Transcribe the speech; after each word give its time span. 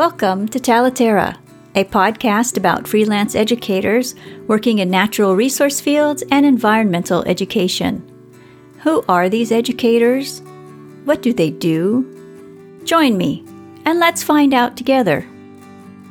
Welcome 0.00 0.48
to 0.48 0.58
Talaterra, 0.58 1.36
a 1.74 1.84
podcast 1.84 2.56
about 2.56 2.88
freelance 2.88 3.34
educators 3.34 4.14
working 4.46 4.78
in 4.78 4.88
natural 4.88 5.36
resource 5.36 5.78
fields 5.78 6.24
and 6.30 6.46
environmental 6.46 7.22
education. 7.24 8.00
Who 8.78 9.04
are 9.10 9.28
these 9.28 9.52
educators? 9.52 10.40
What 11.04 11.20
do 11.20 11.34
they 11.34 11.50
do? 11.50 12.80
Join 12.84 13.18
me 13.18 13.44
and 13.84 14.00
let's 14.00 14.22
find 14.22 14.54
out 14.54 14.74
together. 14.74 15.28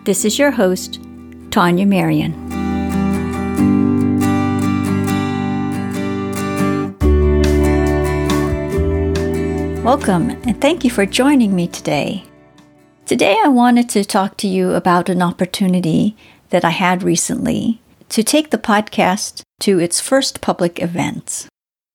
This 0.03 0.23
is 0.23 0.37
your 0.37 0.51
host, 0.51 1.01
Tania 1.49 1.87
Marien. 1.87 2.35
Welcome 9.83 10.29
and 10.29 10.61
thank 10.61 10.83
you 10.83 10.91
for 10.91 11.07
joining 11.07 11.55
me 11.55 11.67
today. 11.67 12.28
Today, 13.09 13.39
I 13.43 13.47
wanted 13.47 13.89
to 13.89 14.05
talk 14.05 14.37
to 14.37 14.47
you 14.47 14.73
about 14.73 15.09
an 15.09 15.23
opportunity 15.23 16.15
that 16.51 16.63
I 16.63 16.69
had 16.69 17.01
recently 17.01 17.81
to 18.09 18.21
take 18.21 18.51
the 18.51 18.59
podcast 18.59 19.41
to 19.61 19.79
its 19.79 19.99
first 19.99 20.41
public 20.41 20.79
event. 20.79 21.47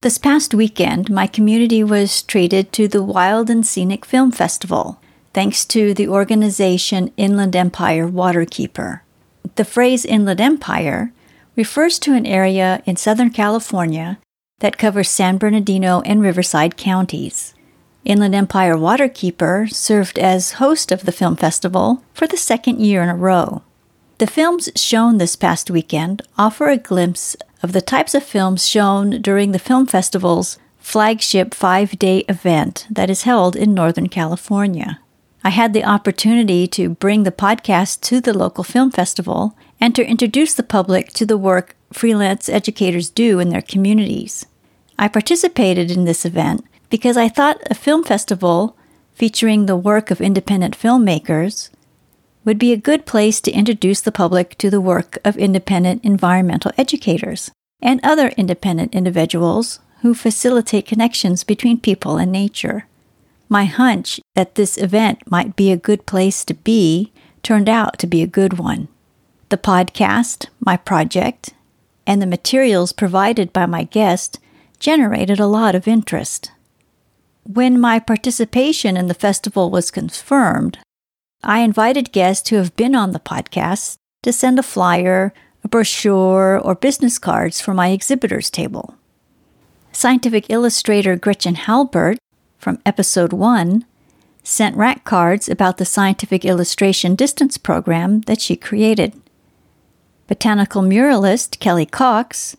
This 0.02 0.18
past 0.18 0.54
weekend, 0.54 1.10
my 1.10 1.28
community 1.28 1.84
was 1.84 2.20
treated 2.23 2.73
to 2.73 2.88
the 2.88 3.00
Wild 3.00 3.48
and 3.48 3.64
Scenic 3.64 4.04
Film 4.04 4.32
Festival, 4.32 5.00
thanks 5.32 5.64
to 5.66 5.95
the 5.95 6.09
organization 6.09 7.12
Inland 7.16 7.54
Empire 7.54 8.09
Waterkeeper. 8.09 9.02
The 9.54 9.65
phrase 9.65 10.04
Inland 10.04 10.40
Empire 10.40 11.12
refers 11.54 12.01
to 12.01 12.15
an 12.15 12.26
area 12.26 12.82
in 12.87 12.96
Southern 12.96 13.30
California 13.30 14.18
that 14.59 14.78
covers 14.78 15.10
San 15.10 15.38
Bernardino 15.38 16.01
and 16.01 16.20
Riverside 16.20 16.76
counties. 16.76 17.54
Inland 18.04 18.34
Empire 18.34 18.74
Waterkeeper 18.74 19.72
served 19.72 20.18
as 20.18 20.52
host 20.52 20.92
of 20.92 21.04
the 21.04 21.12
film 21.12 21.36
festival 21.36 22.02
for 22.12 22.26
the 22.26 22.37
second 22.37 22.80
year 22.80 23.02
in 23.02 23.09
a 23.09 23.16
row. 23.16 23.62
The 24.18 24.26
films 24.26 24.70
shown 24.76 25.18
this 25.18 25.37
past 25.37 25.70
weekend 25.70 26.23
offer 26.37 26.68
a 26.68 26.76
glimpse 26.76 27.34
of 27.62 27.73
the 27.73 27.80
types 27.80 28.14
of 28.14 28.23
films 28.23 28.68
shown 28.68 29.23
during 29.23 29.52
the 29.52 29.59
film 29.59 29.87
festival's 29.87 30.59
flagship 30.79 31.54
five 31.54 31.98
day 31.98 32.18
event 32.29 32.87
that 32.90 33.09
is 33.09 33.23
held 33.23 33.56
in 33.56 33.73
Northern 33.73 34.09
California. 34.09 35.01
I 35.42 35.51
had 35.51 35.73
the 35.73 35.84
opportunity 35.84 36.66
to 36.68 36.90
bring 36.90 37.23
the 37.23 37.32
podcast 37.32 38.02
to 38.02 38.20
the 38.20 38.36
local 38.36 38.64
film 38.64 38.90
festival 38.90 39.57
and 39.80 39.95
to 39.95 40.07
introduce 40.07 40.54
the 40.54 40.62
public 40.62 41.09
to 41.14 41.24
the 41.26 41.38
work 41.38 41.74
freelance 41.92 42.48
educators 42.48 43.09
do 43.09 43.40
in 43.40 43.48
their 43.48 43.62
communities. 43.62 44.46
I 44.98 45.09
participated 45.09 45.90
in 45.90 46.04
this 46.04 46.24
event 46.24 46.64
because 46.90 47.16
I 47.16 47.29
thought 47.29 47.63
a 47.71 47.74
film 47.74 48.04
festival 48.04 48.77
featuring 49.15 49.66
the 49.66 49.77
work 49.77 50.10
of 50.10 50.21
independent 50.21 50.79
filmmakers 50.79 51.71
would 52.45 52.59
be 52.59 52.73
a 52.73 52.76
good 52.76 53.07
place 53.07 53.41
to 53.41 53.52
introduce 53.52 54.01
the 54.01 54.13
public 54.13 54.57
to 54.59 54.71
the 54.71 54.80
work 54.80 55.18
of 55.24 55.37
independent 55.37 56.04
environmental 56.04 56.73
educators 56.76 57.51
and 57.80 58.01
other 58.02 58.29
independent 58.37 58.95
individuals 58.95 59.80
who 60.02 60.15
facilitate 60.15 60.87
connections 60.87 61.45
between 61.45 61.80
people 61.80 62.18
and 62.18 62.30
nature. 62.30 62.87
My 63.48 63.65
hunch 63.65 64.21
that 64.34 64.54
this 64.54 64.76
event 64.76 65.31
might 65.31 65.56
be 65.56 65.72
a 65.72 65.76
good 65.76 66.06
place 66.06 66.44
to 66.47 66.54
be 66.54 67.12
turned 67.43 67.69
out 67.69 67.98
to 67.98 68.06
be 68.06 68.22
a 68.22 68.26
good 68.26 68.59
one. 68.59 68.88
The 69.48 69.56
podcast, 69.56 70.48
my 70.60 70.76
project, 70.76 71.54
and 72.06 72.21
the 72.21 72.26
materials 72.26 72.93
provided 72.93 73.53
by 73.53 73.66
my 73.66 73.84
guest 73.84 74.38
generated 74.78 75.41
a 75.41 75.47
lot 75.47 75.75
of 75.75 75.88
interest. 75.88 76.50
When 77.47 77.78
my 77.78 77.98
participation 77.98 78.97
in 78.97 79.06
the 79.09 79.12
festival 79.12 79.70
was 79.70 79.91
confirmed, 79.91 80.78
I 81.42 81.60
invited 81.60 82.10
guests 82.10 82.48
who 82.48 82.56
have 82.56 82.75
been 82.75 82.94
on 82.94 83.12
the 83.12 83.20
podcast 83.20 83.97
to 84.22 84.32
send 84.32 84.59
a 84.59 84.62
flyer, 84.62 85.34
a 85.62 85.69
brochure, 85.69 86.58
or 86.58 86.74
business 86.74 87.19
cards 87.19 87.60
for 87.60 87.74
my 87.74 87.88
exhibitors 87.88 88.48
table. 88.48 88.94
Scientific 89.92 90.48
illustrator 90.48 91.16
Gretchen 91.16 91.56
Halbert 91.56 92.16
from 92.56 92.80
episode 92.86 93.34
1 93.34 93.84
sent 94.42 94.74
rack 94.74 95.04
cards 95.04 95.46
about 95.46 95.76
the 95.76 95.84
scientific 95.84 96.46
illustration 96.46 97.14
distance 97.14 97.58
program 97.58 98.22
that 98.22 98.40
she 98.40 98.56
created. 98.56 99.20
Botanical 100.28 100.80
muralist 100.80 101.60
Kelly 101.60 101.86
Cox 101.86 102.56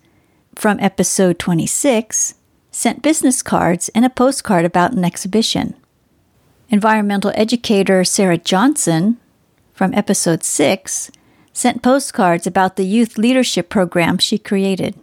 from 0.53 0.79
episode 0.79 1.39
26 1.39 2.35
sent 2.75 3.01
business 3.01 3.41
cards 3.41 3.87
and 3.95 4.03
a 4.03 4.09
postcard 4.09 4.65
about 4.65 4.91
an 4.91 5.05
exhibition. 5.05 5.73
Environmental 6.67 7.31
educator 7.33 8.03
Sarah 8.03 8.37
Johnson, 8.37 9.17
from 9.73 9.93
episode 9.93 10.43
6, 10.43 11.09
sent 11.53 11.81
postcards 11.81 12.45
about 12.45 12.75
the 12.75 12.83
youth 12.83 13.17
leadership 13.17 13.69
program 13.69 14.17
she 14.17 14.37
created. 14.37 14.93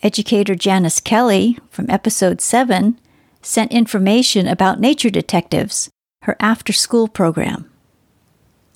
Educator 0.00 0.54
Janice 0.54 1.00
Kelly, 1.00 1.58
from 1.70 1.90
episode 1.90 2.40
7, 2.40 2.96
sent 3.42 3.72
information 3.72 4.46
about 4.46 4.78
Nature 4.78 5.10
Detectives, 5.10 5.90
her 6.22 6.36
after 6.38 6.72
school 6.72 7.08
program. 7.08 7.68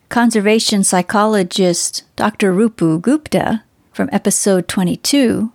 Conservation 0.08 0.82
psychologist 0.82 2.02
Dr. 2.16 2.52
Rupu 2.52 3.00
Gupta, 3.00 3.62
from 3.92 4.08
episode 4.10 4.66
22, 4.66 5.52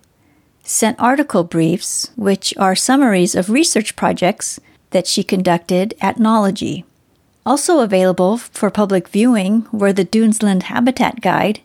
sent 0.72 0.98
article 0.98 1.44
briefs, 1.44 2.10
which 2.16 2.54
are 2.56 2.74
summaries 2.74 3.34
of 3.34 3.50
research 3.50 3.94
projects 3.94 4.58
that 4.90 5.06
she 5.06 5.22
conducted 5.22 5.94
at 6.00 6.16
Knology. 6.16 6.84
Also 7.44 7.80
available 7.80 8.38
for 8.38 8.70
public 8.70 9.08
viewing 9.08 9.66
were 9.70 9.92
the 9.92 10.04
Dunesland 10.04 10.64
Habitat 10.64 11.20
Guide, 11.20 11.60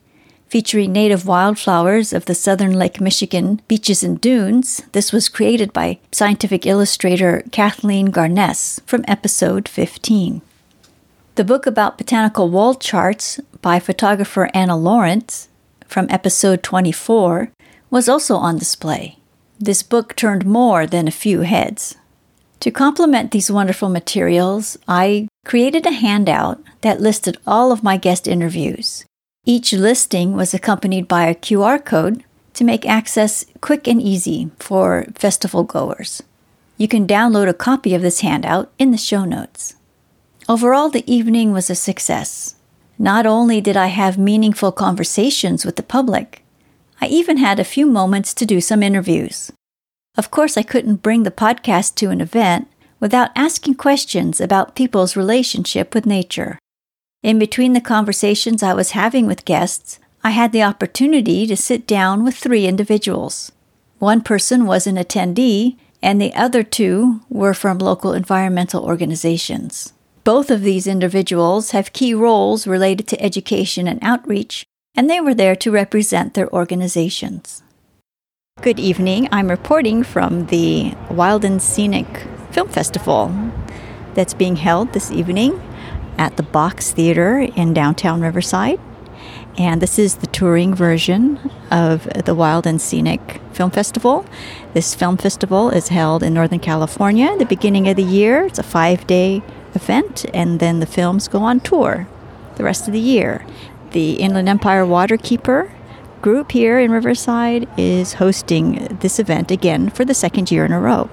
featuring 0.50 0.92
native 0.92 1.26
wildflowers 1.26 2.12
of 2.12 2.26
the 2.26 2.36
southern 2.36 2.74
Lake 2.74 3.00
Michigan 3.00 3.62
beaches 3.70 4.04
and 4.04 4.20
dunes. 4.20 4.82
This 4.92 5.14
was 5.14 5.30
created 5.30 5.72
by 5.72 6.00
scientific 6.12 6.66
illustrator 6.66 7.44
Kathleen 7.52 8.08
Garness 8.08 8.82
from 8.86 9.06
episode 9.08 9.70
15. 9.70 10.42
The 11.36 11.44
book 11.46 11.66
about 11.66 11.98
botanical 11.98 12.50
wall 12.50 12.76
charts 12.76 13.40
by 13.62 13.80
photographer 13.80 14.50
Anna 14.54 14.76
Laurent 14.76 15.48
from 15.86 16.08
episode 16.10 16.62
24 16.64 17.52
was 17.90 18.10
also 18.10 18.36
on 18.36 18.58
display. 18.58 19.18
This 19.60 19.84
book 19.84 20.16
turned 20.16 20.46
more 20.46 20.86
than 20.86 21.08
a 21.08 21.12
few 21.12 21.42
heads. 21.42 21.96
To 22.62 22.72
complement 22.72 23.32
these 23.32 23.52
wonderful 23.52 23.90
materials, 23.90 24.78
I 24.88 25.28
created 25.46 25.86
a 25.86 25.92
handout 25.92 26.60
that 26.82 27.02
listed 27.02 27.38
all 27.46 27.72
of 27.72 27.84
my 27.84 27.98
guest 27.98 28.28
interviews. 28.28 29.06
Each 29.46 29.72
listing 29.72 30.34
was 30.34 30.54
accompanied 30.54 31.08
by 31.08 31.26
a 31.26 31.36
QR 31.36 31.84
code 31.84 32.24
to 32.56 32.64
make 32.64 32.86
access 32.86 33.46
quick 33.62 33.88
and 33.88 34.02
easy 34.02 34.50
for 34.60 35.06
festival 35.16 35.64
goers. 35.64 36.24
You 36.78 36.88
can 36.88 37.08
download 37.08 37.48
a 37.48 37.54
copy 37.54 37.94
of 37.94 38.02
this 38.02 38.22
handout 38.22 38.72
in 38.78 38.92
the 38.92 38.98
show 38.98 39.26
notes. 39.26 39.76
Overall, 40.50 40.90
the 40.90 41.10
evening 41.12 41.52
was 41.52 41.70
a 41.70 41.76
success. 41.76 42.56
Not 43.00 43.26
only 43.26 43.62
did 43.62 43.78
I 43.78 43.88
have 43.88 44.18
meaningful 44.18 44.72
conversations 44.72 45.66
with 45.66 45.76
the 45.76 45.84
public, 45.84 46.44
I 47.00 47.08
even 47.08 47.38
had 47.38 47.60
a 47.60 47.64
few 47.64 47.86
moments 47.86 48.34
to 48.34 48.46
do 48.46 48.60
some 48.60 48.82
interviews. 48.82 49.52
Of 50.18 50.32
course, 50.32 50.58
I 50.58 50.64
couldn't 50.64 51.04
bring 51.04 51.24
the 51.24 51.32
podcast 51.32 51.96
to 51.96 52.10
an 52.10 52.22
event 52.22 52.68
without 53.00 53.30
asking 53.36 53.76
questions 53.76 54.42
about 54.42 54.76
people's 54.76 55.16
relationship 55.16 55.94
with 55.94 56.06
nature. 56.06 56.58
In 57.22 57.38
between 57.38 57.74
the 57.74 57.82
conversations 57.82 58.64
I 58.64 58.74
was 58.74 58.92
having 58.92 59.28
with 59.28 59.46
guests, 59.46 60.00
I 60.24 60.32
had 60.32 60.52
the 60.52 60.64
opportunity 60.64 61.46
to 61.46 61.56
sit 61.56 61.86
down 61.86 62.24
with 62.24 62.36
three 62.36 62.66
individuals. 62.66 63.52
One 64.00 64.22
person 64.22 64.66
was 64.66 64.88
an 64.88 64.96
attendee, 64.96 65.78
and 66.02 66.22
the 66.22 66.34
other 66.34 66.64
two 66.64 67.22
were 67.30 67.54
from 67.54 67.78
local 67.78 68.14
environmental 68.14 68.84
organizations. 68.84 69.94
Both 70.24 70.52
of 70.52 70.62
these 70.62 70.88
individuals 70.88 71.72
have 71.72 71.94
key 71.94 72.14
roles 72.14 72.68
related 72.68 73.08
to 73.08 73.22
education 73.22 73.88
and 73.88 74.00
outreach, 74.02 74.66
and 74.98 75.08
they 75.08 75.22
were 75.22 75.36
there 75.36 75.56
to 75.56 75.72
represent 75.72 76.34
their 76.34 76.52
organizations. 76.52 77.64
Good 78.62 78.80
evening. 78.80 79.30
I'm 79.32 79.50
reporting 79.50 80.02
from 80.02 80.48
the 80.48 80.96
Wild 81.12 81.46
and 81.46 81.62
Scenic 81.62 82.08
Film 82.50 82.68
Festival 82.68 83.32
that's 84.16 84.34
being 84.34 84.56
held 84.56 84.94
this 84.94 85.12
evening 85.12 85.62
at 86.18 86.36
the 86.36 86.44
Box 86.44 86.92
Theater 86.92 87.38
in 87.38 87.76
downtown 87.76 88.22
Riverside. 88.22 88.80
And 89.60 89.82
this 89.82 90.00
is 90.00 90.16
the 90.16 90.28
touring 90.28 90.74
version 90.74 91.52
of 91.70 92.06
the 92.26 92.34
Wild 92.34 92.66
and 92.66 92.82
Scenic 92.82 93.40
Film 93.54 93.70
Festival. 93.70 94.26
This 94.74 94.96
film 94.96 95.18
festival 95.18 95.70
is 95.70 95.90
held 95.90 96.24
in 96.24 96.34
Northern 96.34 96.60
California 96.60 97.28
at 97.28 97.40
the 97.40 97.46
beginning 97.46 97.88
of 97.88 97.96
the 97.96 98.04
year. 98.04 98.46
It's 98.46 98.60
a 98.60 98.64
five 98.64 99.06
day 99.06 99.44
event, 99.76 100.26
and 100.34 100.60
then 100.60 100.80
the 100.80 100.86
films 100.88 101.28
go 101.28 101.44
on 101.44 101.60
tour 101.60 102.08
the 102.58 102.64
rest 102.64 102.88
of 102.88 102.94
the 102.94 103.00
year. 103.00 103.46
The 103.92 104.14
Inland 104.14 104.50
Empire 104.50 104.86
Waterkeeper 104.86 105.72
group 106.22 106.52
here 106.52 106.78
in 106.78 106.92
Riverside 106.92 107.70
is 107.78 108.14
hosting 108.14 108.98
this 109.00 109.18
event 109.18 109.50
again 109.50 109.90
for 109.90 110.04
the 110.04 110.14
second 110.14 110.52
year 110.52 110.66
in 110.66 110.74
a 110.74 110.80
row. 110.80 111.06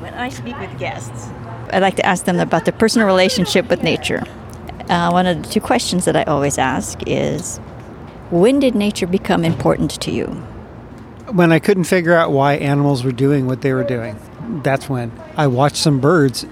When 0.00 0.12
I 0.14 0.28
speak 0.28 0.58
with 0.60 0.78
guests, 0.78 1.28
I'd 1.72 1.80
like 1.80 1.96
to 1.96 2.04
ask 2.04 2.26
them 2.26 2.38
about 2.38 2.64
their 2.64 2.74
personal 2.74 3.06
relationship 3.06 3.70
with 3.70 3.82
nature. 3.82 4.22
uh, 4.90 5.10
one 5.10 5.26
of 5.26 5.42
the 5.42 5.48
two 5.48 5.60
questions 5.60 6.04
that 6.04 6.16
I 6.16 6.24
always 6.24 6.58
ask 6.58 6.98
is 7.06 7.58
when 8.30 8.60
did 8.60 8.74
nature 8.74 9.06
become 9.06 9.44
important 9.44 9.90
to 10.02 10.10
you? 10.10 10.26
When 11.32 11.50
I 11.50 11.58
couldn't 11.58 11.84
figure 11.84 12.14
out 12.14 12.30
why 12.30 12.54
animals 12.54 13.04
were 13.04 13.12
doing 13.12 13.46
what 13.46 13.62
they 13.62 13.72
were 13.72 13.84
doing. 13.84 14.18
That's 14.62 14.88
when 14.88 15.12
I 15.36 15.46
watched 15.46 15.76
some 15.76 15.98
birds 15.98 16.46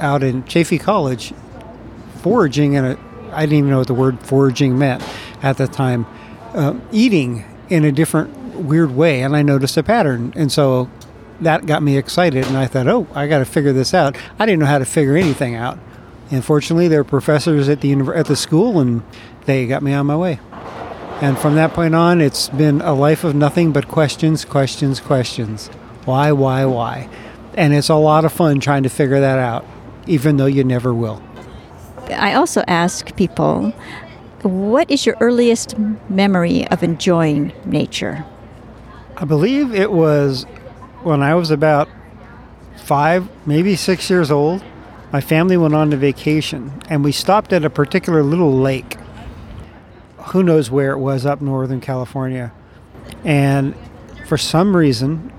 out 0.00 0.22
in 0.22 0.44
Chaffey 0.44 0.78
College 0.78 1.32
foraging 2.22 2.74
in 2.74 2.84
a 2.84 2.98
I 3.32 3.42
didn't 3.42 3.58
even 3.58 3.70
know 3.70 3.78
what 3.78 3.86
the 3.86 3.94
word 3.94 4.20
foraging 4.20 4.78
meant 4.78 5.02
at 5.42 5.56
the 5.56 5.66
time, 5.66 6.06
uh, 6.54 6.74
eating 6.90 7.44
in 7.68 7.84
a 7.84 7.92
different 7.92 8.36
weird 8.54 8.94
way, 8.94 9.22
and 9.22 9.34
I 9.34 9.42
noticed 9.42 9.76
a 9.76 9.82
pattern, 9.82 10.32
and 10.36 10.52
so 10.52 10.90
that 11.40 11.66
got 11.66 11.82
me 11.82 11.96
excited, 11.96 12.46
and 12.46 12.56
I 12.56 12.66
thought, 12.66 12.86
oh, 12.86 13.06
I 13.14 13.26
got 13.26 13.38
to 13.38 13.44
figure 13.44 13.72
this 13.72 13.94
out. 13.94 14.16
I 14.38 14.46
didn't 14.46 14.60
know 14.60 14.66
how 14.66 14.78
to 14.78 14.84
figure 14.84 15.16
anything 15.16 15.54
out. 15.54 15.78
And 16.30 16.44
fortunately, 16.44 16.88
there 16.88 17.00
were 17.00 17.08
professors 17.08 17.68
at 17.68 17.80
the 17.80 17.92
at 18.14 18.26
the 18.26 18.36
school, 18.36 18.80
and 18.80 19.02
they 19.44 19.66
got 19.66 19.82
me 19.82 19.92
on 19.92 20.06
my 20.06 20.16
way. 20.16 20.40
And 21.20 21.38
from 21.38 21.54
that 21.56 21.72
point 21.72 21.94
on, 21.94 22.20
it's 22.20 22.48
been 22.48 22.80
a 22.80 22.94
life 22.94 23.22
of 23.22 23.34
nothing 23.34 23.70
but 23.70 23.86
questions, 23.86 24.44
questions, 24.44 24.98
questions. 24.98 25.68
Why, 26.04 26.32
why, 26.32 26.64
why? 26.64 27.08
And 27.54 27.72
it's 27.74 27.90
a 27.90 27.94
lot 27.94 28.24
of 28.24 28.32
fun 28.32 28.60
trying 28.60 28.82
to 28.84 28.88
figure 28.88 29.20
that 29.20 29.38
out, 29.38 29.64
even 30.06 30.36
though 30.36 30.46
you 30.46 30.64
never 30.64 30.92
will. 30.92 31.22
I 32.10 32.34
also 32.34 32.62
ask 32.66 33.14
people, 33.16 33.72
what 34.42 34.90
is 34.90 35.06
your 35.06 35.16
earliest 35.20 35.78
memory 36.08 36.66
of 36.68 36.82
enjoying 36.82 37.52
nature? 37.64 38.24
I 39.16 39.24
believe 39.24 39.74
it 39.74 39.92
was 39.92 40.44
when 41.02 41.22
I 41.22 41.34
was 41.34 41.50
about 41.50 41.88
five, 42.76 43.28
maybe 43.46 43.76
six 43.76 44.10
years 44.10 44.30
old. 44.30 44.64
My 45.12 45.20
family 45.20 45.56
went 45.56 45.74
on 45.74 45.92
a 45.92 45.96
vacation 45.96 46.82
and 46.88 47.04
we 47.04 47.12
stopped 47.12 47.52
at 47.52 47.64
a 47.64 47.70
particular 47.70 48.22
little 48.22 48.52
lake. 48.52 48.96
Who 50.28 50.42
knows 50.42 50.70
where 50.70 50.92
it 50.92 50.98
was 50.98 51.26
up 51.26 51.40
northern 51.40 51.80
California. 51.80 52.52
And 53.24 53.74
for 54.26 54.38
some 54.38 54.76
reason, 54.76 55.30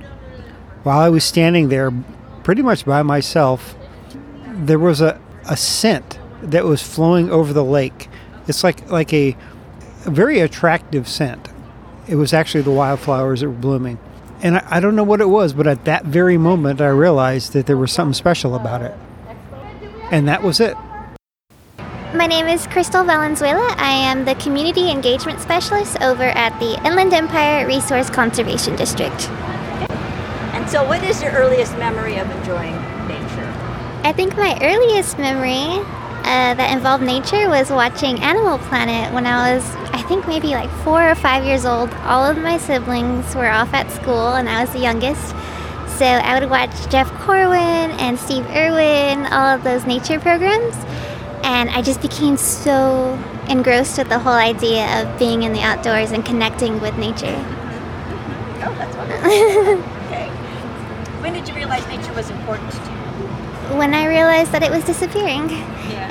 while 0.84 1.00
I 1.00 1.10
was 1.10 1.24
standing 1.24 1.70
there 1.70 1.92
pretty 2.44 2.62
much 2.62 2.86
by 2.86 3.02
myself, 3.04 3.76
there 4.46 4.80
was 4.80 5.02
a, 5.02 5.20
a 5.50 5.58
scent 5.58 6.13
that 6.52 6.66
was 6.66 6.82
flowing 6.82 7.32
over 7.32 7.54
the 7.54 7.64
lake. 7.64 8.10
It's 8.48 8.64
like 8.64 8.90
like 8.90 9.14
a, 9.14 9.36
a 10.06 10.12
very 10.12 10.40
attractive 10.40 11.08
scent. 11.08 11.50
It 12.08 12.16
was 12.16 12.34
actually 12.34 12.64
the 12.64 12.72
wildflowers 12.72 13.42
that 13.42 13.48
were 13.48 13.56
blooming. 13.56 13.98
And 14.42 14.58
I, 14.58 14.68
I 14.72 14.80
don't 14.82 14.96
know 14.96 15.06
what 15.06 15.22
it 15.22 15.30
was, 15.30 15.54
but 15.54 15.68
at 15.68 15.86
that 15.86 16.06
very 16.06 16.38
moment, 16.38 16.82
I 16.82 16.88
realized 16.88 17.54
that 17.54 17.66
there 17.66 17.78
was 17.78 17.92
something 17.92 18.14
special 18.14 18.56
about 18.56 18.82
it. 18.82 18.94
And 20.12 20.28
that 20.28 20.44
was 20.44 20.60
it. 20.60 20.76
My 22.14 22.28
name 22.28 22.48
is 22.48 22.68
Crystal 22.68 23.04
Valenzuela. 23.04 23.74
I 23.80 23.92
am 23.92 24.26
the 24.26 24.36
Community 24.36 24.92
Engagement 24.92 25.40
Specialist 25.40 26.00
over 26.02 26.24
at 26.24 26.58
the 26.60 26.76
Inland 26.86 27.14
Empire 27.14 27.66
Resource 27.66 28.10
Conservation 28.10 28.76
District. 28.76 29.30
And 30.54 30.70
so, 30.70 30.86
what 30.88 31.04
is 31.04 31.24
your 31.24 31.32
earliest 31.32 31.76
memory 31.78 32.18
of 32.18 32.30
enjoying 32.30 32.76
nature? 33.08 33.50
I 34.04 34.14
think 34.16 34.38
my 34.38 34.58
earliest 34.62 35.18
memory 35.18 35.84
uh, 36.24 36.54
that 36.54 36.72
involved 36.72 37.04
nature 37.04 37.50
was 37.50 37.70
watching 37.70 38.20
Animal 38.22 38.58
Planet 38.58 39.14
when 39.14 39.26
I 39.26 39.54
was, 39.56 39.76
I 39.92 40.02
think, 40.04 40.28
maybe 40.28 40.48
like 40.50 40.70
four 40.84 41.10
or 41.10 41.16
five 41.16 41.44
years 41.44 41.66
old. 41.66 41.94
All 42.06 42.26
of 42.26 42.38
my 42.38 42.58
siblings 42.58 43.36
were 43.36 43.50
off 43.50 43.74
at 43.74 43.92
school, 43.92 44.30
and 44.30 44.48
I 44.48 44.62
was 44.62 44.72
the 44.72 44.80
youngest. 44.80 45.36
So 45.98 46.06
I 46.06 46.40
would 46.40 46.50
watch 46.50 46.72
Jeff 46.90 47.12
Corwin 47.20 47.92
and 48.00 48.18
Steve 48.18 48.46
Irwin, 48.48 49.26
all 49.34 49.48
of 49.56 49.64
those 49.64 49.86
nature 49.86 50.20
programs. 50.20 50.76
And 51.44 51.70
I 51.70 51.82
just 51.82 52.02
became 52.02 52.38
so 52.38 53.20
engrossed 53.50 53.98
with 53.98 54.10
the 54.10 54.20
whole 54.20 54.34
idea 54.34 55.02
of 55.02 55.20
being 55.20 55.44
in 55.44 55.52
the 55.54 55.62
outdoors 55.62 56.12
and 56.12 56.26
connecting 56.26 56.80
with 56.80 56.98
nature. 56.98 57.36
Oh, 58.66 58.74
that's 58.78 58.96
wonderful. 58.96 59.30
okay. 60.08 60.30
When 61.22 61.34
did 61.34 61.48
you 61.50 61.54
realize 61.54 61.86
nature 61.88 62.14
was 62.14 62.30
important 62.30 62.72
to 62.72 62.78
you? 62.78 63.04
when 63.72 63.94
I 63.94 64.08
realized 64.08 64.52
that 64.52 64.62
it 64.62 64.70
was 64.70 64.84
disappearing. 64.86 65.50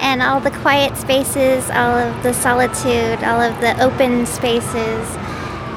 And 0.03 0.21
all 0.21 0.41
the 0.41 0.51
quiet 0.51 0.97
spaces, 0.99 1.71
all 1.71 1.97
of 1.97 2.23
the 2.23 2.35
solitude, 2.35 3.25
all 3.25 3.41
of 3.41 3.59
the 3.61 3.81
open 3.83 4.27
spaces, 4.27 5.09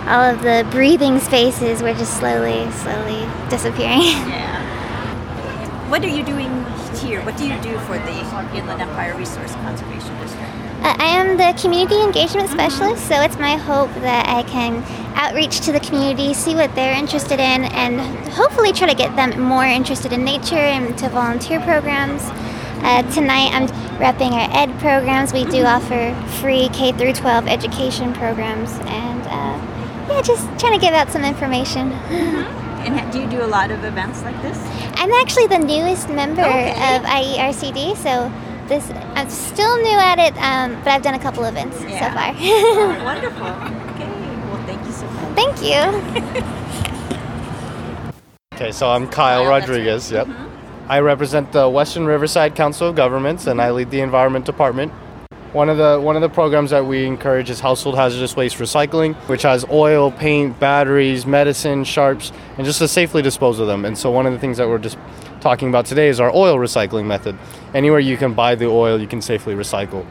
all 0.07 0.21
of 0.21 0.41
the 0.41 0.67
breathing 0.71 1.19
spaces 1.19 1.81
were 1.81 1.93
just 1.93 2.17
slowly, 2.17 2.69
slowly 2.71 3.25
disappearing. 3.49 4.01
Yeah. 4.35 5.89
What 5.89 6.03
are 6.03 6.09
you 6.09 6.23
doing 6.23 6.49
here? 6.97 7.21
What 7.21 7.37
do 7.37 7.47
you 7.47 7.57
do 7.61 7.77
for 7.85 7.97
the 7.99 8.19
Inland 8.57 8.81
Empire 8.81 9.15
Resource 9.15 9.53
Conservation 9.53 10.17
District? 10.19 10.49
Uh, 10.81 10.95
I 10.99 11.05
am 11.05 11.37
the 11.37 11.59
community 11.61 12.01
engagement 12.01 12.49
specialist, 12.49 13.07
so 13.07 13.21
it's 13.21 13.37
my 13.37 13.55
hope 13.55 13.93
that 14.01 14.27
I 14.27 14.43
can 14.43 14.83
outreach 15.15 15.61
to 15.61 15.71
the 15.71 15.79
community, 15.79 16.33
see 16.33 16.53
what 16.53 16.73
they're 16.75 16.97
interested 16.97 17.39
in, 17.39 17.65
and 17.65 17.99
hopefully 18.29 18.73
try 18.73 18.87
to 18.87 18.95
get 18.95 19.15
them 19.15 19.39
more 19.39 19.65
interested 19.65 20.11
in 20.11 20.23
nature 20.23 20.55
and 20.55 20.97
to 20.97 21.09
volunteer 21.09 21.59
programs. 21.61 22.23
Uh, 22.85 23.01
tonight 23.13 23.49
I'm 23.51 23.67
repping 23.97 24.31
our 24.33 24.47
ed 24.55 24.69
programs. 24.79 25.33
We 25.33 25.43
do 25.45 25.63
offer 25.65 26.13
free 26.39 26.69
K 26.69 26.91
through 26.91 27.13
12 27.13 27.47
education 27.47 28.13
programs, 28.13 28.71
and 28.85 29.21
uh, 29.23 30.07
yeah, 30.13 30.21
just 30.21 30.45
trying 30.59 30.73
to 30.73 30.85
give 30.85 30.93
out 30.93 31.09
some 31.09 31.23
information. 31.25 31.91
And 32.85 33.11
do 33.11 33.19
you 33.19 33.27
do 33.27 33.43
a 33.43 33.47
lot 33.49 33.71
of 33.71 33.83
events 33.83 34.21
like 34.21 34.39
this? 34.43 34.55
I'm 34.97 35.11
actually 35.13 35.47
the 35.47 35.57
newest 35.57 36.09
member 36.09 36.43
Okay. 36.43 36.69
of 36.95 37.01
IERCD, 37.01 37.97
so 37.97 38.31
this 38.67 38.87
I'm 39.15 39.31
still 39.31 39.77
new 39.77 39.97
at 39.97 40.19
it, 40.19 40.37
um, 40.37 40.75
but 40.83 40.89
I've 40.89 41.01
done 41.01 41.15
a 41.15 41.19
couple 41.19 41.43
events 41.45 41.81
Yeah. 41.81 41.99
so 41.99 42.13
far. 42.13 43.03
Wonderful. 43.03 43.47
Okay. 43.95 44.07
Well, 44.51 44.63
thank 44.67 44.85
you 44.85 44.91
so 44.91 45.07
much. 45.07 45.35
Thank 45.35 45.63
you. 45.63 46.43
Okay, 48.53 48.71
so 48.71 48.89
I'm 48.89 49.05
Kyle, 49.09 49.43
Kyle, 49.43 49.49
that's 49.51 49.67
Rodriguez. 49.67 50.09
Yep. 50.11 50.29
I 50.87 50.99
represent 50.99 51.51
the 51.51 51.67
Western 51.67 52.05
Riverside 52.05 52.55
Council 52.55 52.89
of 52.89 52.95
Governments, 52.95 53.47
and 53.47 53.59
I 53.59 53.71
lead 53.71 53.89
the 53.89 54.01
Environment 54.01 54.45
Department. 54.45 54.91
One 55.51 55.67
of 55.67 55.77
the 55.77 55.99
one 55.99 56.15
of 56.15 56.21
the 56.21 56.29
programs 56.29 56.69
that 56.69 56.85
we 56.85 57.05
encourage 57.05 57.49
is 57.49 57.59
household 57.59 57.95
hazardous 57.95 58.35
waste 58.35 58.57
recycling, 58.57 59.15
which 59.27 59.41
has 59.41 59.65
oil, 59.71 60.11
paint, 60.11 60.59
batteries, 60.59 61.25
medicine, 61.25 61.85
sharps, 61.85 62.31
and 62.57 62.65
just 62.65 62.77
to 62.79 62.87
safely 62.87 63.23
dispose 63.23 63.59
of 63.59 63.65
them. 63.65 63.83
And 63.83 63.97
so 63.97 64.11
one 64.11 64.27
of 64.27 64.33
the 64.33 64.39
things 64.39 64.57
that 64.57 64.67
we're 64.67 64.77
just 64.77 64.99
talking 65.41 65.69
about 65.69 65.87
today 65.87 66.07
is 66.07 66.19
our 66.19 66.29
oil 66.29 66.57
recycling 66.57 67.05
method. 67.05 67.35
Anywhere 67.73 67.99
you 67.99 68.15
can 68.15 68.35
buy 68.35 68.53
the 68.53 68.67
oil, 68.67 68.99
you 68.99 69.07
can 69.07 69.21
safely 69.21 69.55
recycle 69.55 70.05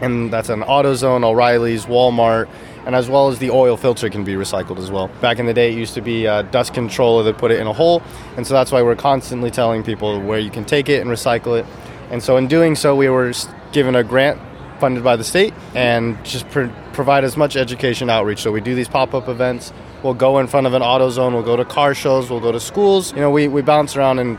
and 0.00 0.32
that's 0.32 0.48
an 0.48 0.62
AutoZone, 0.62 1.24
O'Reilly's, 1.24 1.86
Walmart, 1.86 2.48
and 2.86 2.94
as 2.94 3.10
well 3.10 3.28
as 3.28 3.38
the 3.38 3.50
oil 3.50 3.76
filter 3.76 4.08
can 4.08 4.24
be 4.24 4.34
recycled 4.34 4.78
as 4.78 4.90
well. 4.90 5.08
Back 5.20 5.38
in 5.38 5.46
the 5.46 5.52
day, 5.52 5.72
it 5.72 5.76
used 5.76 5.94
to 5.94 6.00
be 6.00 6.24
a 6.26 6.44
dust 6.44 6.72
controller 6.72 7.22
that 7.24 7.36
put 7.36 7.50
it 7.50 7.60
in 7.60 7.66
a 7.66 7.72
hole, 7.72 8.02
and 8.36 8.46
so 8.46 8.54
that's 8.54 8.72
why 8.72 8.80
we're 8.80 8.96
constantly 8.96 9.50
telling 9.50 9.82
people 9.82 10.20
where 10.22 10.38
you 10.38 10.50
can 10.50 10.64
take 10.64 10.88
it 10.88 11.02
and 11.02 11.10
recycle 11.10 11.58
it. 11.58 11.66
And 12.10 12.22
so 12.22 12.36
in 12.36 12.46
doing 12.46 12.76
so, 12.76 12.94
we 12.94 13.08
were 13.08 13.32
given 13.72 13.96
a 13.96 14.04
grant 14.04 14.40
funded 14.78 15.02
by 15.02 15.16
the 15.16 15.24
state 15.24 15.52
and 15.74 16.22
just 16.24 16.48
pr- 16.50 16.66
provide 16.92 17.24
as 17.24 17.36
much 17.36 17.56
education 17.56 18.08
outreach. 18.08 18.40
So 18.40 18.52
we 18.52 18.60
do 18.60 18.74
these 18.74 18.88
pop-up 18.88 19.28
events. 19.28 19.72
We'll 20.02 20.14
go 20.14 20.38
in 20.38 20.46
front 20.46 20.66
of 20.66 20.74
an 20.74 20.82
AutoZone. 20.82 21.32
We'll 21.32 21.42
go 21.42 21.56
to 21.56 21.64
car 21.64 21.94
shows. 21.94 22.30
We'll 22.30 22.40
go 22.40 22.52
to 22.52 22.60
schools. 22.60 23.12
You 23.12 23.20
know, 23.20 23.30
we, 23.30 23.48
we 23.48 23.62
bounce 23.62 23.96
around 23.96 24.18
and 24.18 24.38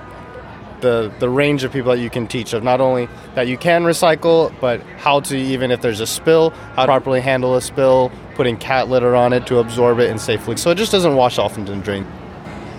the 0.82 1.12
the 1.20 1.28
range 1.30 1.64
of 1.64 1.74
people 1.74 1.92
that 1.92 2.00
you 2.00 2.10
can 2.10 2.28
teach 2.28 2.54
of 2.54 2.64
not 2.64 2.80
only 2.80 3.10
that 3.36 3.48
you 3.48 3.58
can 3.58 3.84
recycle, 3.84 4.54
but 4.62 4.80
how 4.98 5.20
to 5.22 5.36
even 5.36 5.72
if 5.72 5.82
there's 5.82 6.00
a 6.00 6.08
spill, 6.08 6.52
how 6.76 6.86
to 6.86 6.92
properly 6.92 7.22
handle 7.22 7.56
a 7.56 7.62
spill, 7.62 8.12
putting 8.38 8.56
cat 8.56 8.88
litter 8.88 9.16
on 9.16 9.34
it 9.34 9.46
to 9.48 9.58
absorb 9.60 10.00
it 10.00 10.10
and 10.10 10.22
safely, 10.22 10.56
so 10.56 10.70
it 10.72 10.76
just 10.76 10.92
doesn't 10.92 11.16
wash 11.16 11.38
off 11.40 11.58
into 11.58 11.74
the 11.74 11.82
drain. 11.82 12.06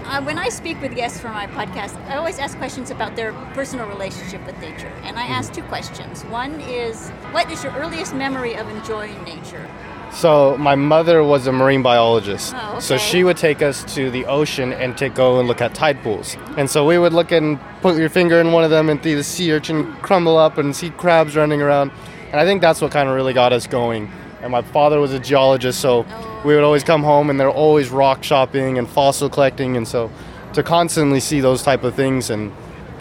Uh, 0.05 0.23
when 0.23 0.39
I 0.39 0.49
speak 0.49 0.81
with 0.81 0.95
guests 0.95 1.21
for 1.21 1.29
my 1.29 1.47
podcast, 1.49 1.95
I 2.09 2.17
always 2.17 2.39
ask 2.39 2.57
questions 2.57 2.91
about 2.91 3.15
their 3.15 3.35
personal 3.53 3.87
relationship 3.89 4.47
with 4.47 4.59
nature. 4.59 4.91
And 5.03 5.19
I 5.19 5.25
ask 5.25 5.53
two 5.53 5.63
questions. 5.65 6.23
One 6.27 6.61
is, 6.63 7.11
what 7.33 7.51
is 7.51 7.63
your 7.63 7.75
earliest 7.75 8.15
memory 8.15 8.55
of 8.55 8.67
enjoying 8.71 9.23
nature? 9.25 9.69
So 10.11 10.57
my 10.57 10.75
mother 10.77 11.23
was 11.23 11.47
a 11.47 11.53
marine 11.53 11.83
biologist, 11.83 12.55
Oh, 12.57 12.79
so 12.81 12.97
she 12.97 13.23
would 13.25 13.37
take 13.37 13.61
us 13.61 13.85
to 13.97 14.11
the 14.11 14.25
ocean 14.25 14.73
and 14.73 14.97
to 14.97 15.11
go 15.11 15.39
and 15.41 15.47
look 15.47 15.61
at 15.61 15.75
tide 15.75 16.03
pools. 16.03 16.39
And 16.57 16.71
so 16.71 16.87
we 16.87 16.97
would 16.97 17.13
look 17.13 17.31
and 17.31 17.61
put 17.83 17.99
your 17.99 18.09
finger 18.09 18.41
in 18.41 18.51
one 18.53 18.65
of 18.65 18.71
them 18.71 18.89
and 18.89 19.03
see 19.03 19.15
the 19.15 19.23
sea 19.23 19.53
urchin 19.53 19.93
crumble 19.97 20.39
up 20.39 20.57
and 20.57 20.75
see 20.75 20.89
crabs 20.89 21.37
running 21.37 21.61
around. 21.61 21.91
And 22.33 22.41
I 22.41 22.47
think 22.47 22.63
that's 22.63 22.81
what 22.81 22.91
kind 22.93 23.11
of 23.11 23.15
really 23.15 23.35
got 23.35 23.53
us 23.53 23.67
going. 23.67 24.11
And 24.41 24.53
my 24.53 24.63
father 24.63 25.01
was 25.01 25.13
a 25.13 25.19
geologist, 25.19 25.81
so 25.81 26.07
we 26.45 26.55
would 26.55 26.65
always 26.65 26.85
come 26.85 27.03
home 27.03 27.31
and 27.31 27.39
they're 27.39 27.51
always 27.51 27.91
rock 27.91 28.23
shopping 28.23 28.79
and 28.79 28.89
fossil 28.89 29.29
collecting. 29.29 29.77
And 29.77 29.87
so 29.87 30.11
to 30.55 30.63
constantly 30.63 31.21
see 31.21 31.41
those 31.41 31.63
type 31.63 31.83
of 31.85 31.95
things, 31.95 32.31
and 32.31 32.53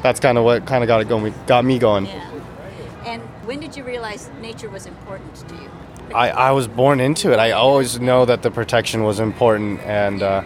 that's 0.02 0.20
kind 0.20 0.38
of 0.38 0.44
what 0.44 0.66
kind 0.66 0.84
of 0.84 0.88
got 0.88 1.02
it 1.02 1.08
going, 1.08 1.34
got 1.46 1.64
me 1.64 1.80
going. 1.80 2.06
Yeah. 2.06 2.32
And 3.06 3.22
when 3.46 3.60
did 3.60 3.78
you 3.78 3.84
realize 3.84 4.30
nature 4.42 4.70
was 4.70 4.86
important 4.86 5.36
to 5.48 5.56
you? 5.56 5.70
I, 6.14 6.30
I 6.30 6.52
was 6.52 6.68
born 6.68 7.00
into 7.00 7.34
it. 7.34 7.40
I 7.40 7.52
always 7.52 8.00
know 8.00 8.26
that 8.26 8.42
the 8.42 8.50
protection 8.50 9.04
was 9.04 9.20
important, 9.20 9.82
and 9.82 10.24
uh, 10.24 10.44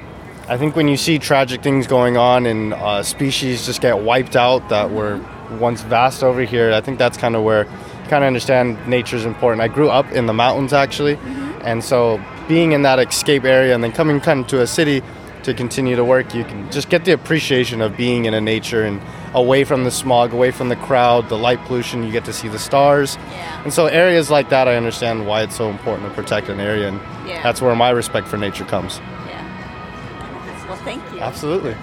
I 0.48 0.58
think 0.58 0.76
when 0.76 0.88
you 0.88 0.98
see 0.98 1.20
tragic 1.20 1.62
things 1.62 1.86
going 1.86 2.18
on 2.18 2.46
and 2.46 2.74
uh, 2.74 3.04
species 3.04 3.66
just 3.66 3.80
get 3.80 4.00
wiped 4.00 4.36
out 4.36 4.70
that 4.70 4.90
were 4.90 5.24
once 5.60 5.82
vast 5.82 6.24
over 6.24 6.42
here, 6.42 6.74
I 6.74 6.82
think 6.82 6.98
that's 6.98 7.18
kind 7.18 7.36
of 7.36 7.44
where 7.44 7.68
kind 8.12 8.26
of 8.26 8.28
understand 8.28 8.78
nature 8.90 9.16
is 9.16 9.24
important. 9.24 9.62
I 9.62 9.70
grew 9.70 9.90
up 9.90 10.12
in 10.12 10.26
the 10.26 10.34
mountains 10.34 10.74
actually, 10.74 11.16
mm-hmm. 11.16 11.62
and 11.64 11.82
so 11.82 12.22
being 12.50 12.74
in 12.74 12.82
that 12.82 13.00
escape 13.00 13.46
area 13.46 13.74
and 13.74 13.82
then 13.82 13.94
coming 13.94 14.20
kind 14.20 14.42
of 14.42 14.48
to 14.48 14.62
a 14.62 14.68
city 14.68 15.02
to 15.44 15.54
continue 15.54 15.96
to 15.96 16.04
work, 16.04 16.36
you 16.36 16.44
can 16.44 16.70
just 16.72 16.90
get 16.90 17.06
the 17.06 17.14
appreciation 17.14 17.80
of 17.80 17.96
being 17.96 18.26
in 18.26 18.34
a 18.34 18.42
nature 18.42 18.84
and 18.84 19.00
away 19.34 19.64
from 19.64 19.86
the 19.86 19.92
smog, 19.92 20.34
away 20.34 20.52
from 20.52 20.68
the 20.68 20.76
crowd, 20.76 21.30
the 21.30 21.38
light 21.38 21.60
pollution. 21.66 22.04
You 22.04 22.12
get 22.12 22.26
to 22.26 22.34
see 22.34 22.50
the 22.50 22.60
stars, 22.60 23.18
Yeah. 23.32 23.64
and 23.64 23.72
so 23.72 23.86
areas 23.86 24.30
like 24.30 24.50
that, 24.50 24.68
I 24.68 24.76
understand 24.76 25.26
why 25.26 25.42
it's 25.44 25.56
so 25.56 25.70
important 25.70 26.10
to 26.10 26.14
protect 26.14 26.50
an 26.50 26.60
area, 26.60 26.90
and 26.90 27.00
Yeah. 27.26 27.42
that's 27.42 27.62
where 27.62 27.74
my 27.76 27.92
respect 27.92 28.28
for 28.28 28.36
nature 28.38 28.66
comes. 28.66 29.00
Yeah. 29.30 30.68
Well, 30.68 30.78
thank 30.84 31.02
you. 31.14 31.22
Absolutely. 31.22 31.76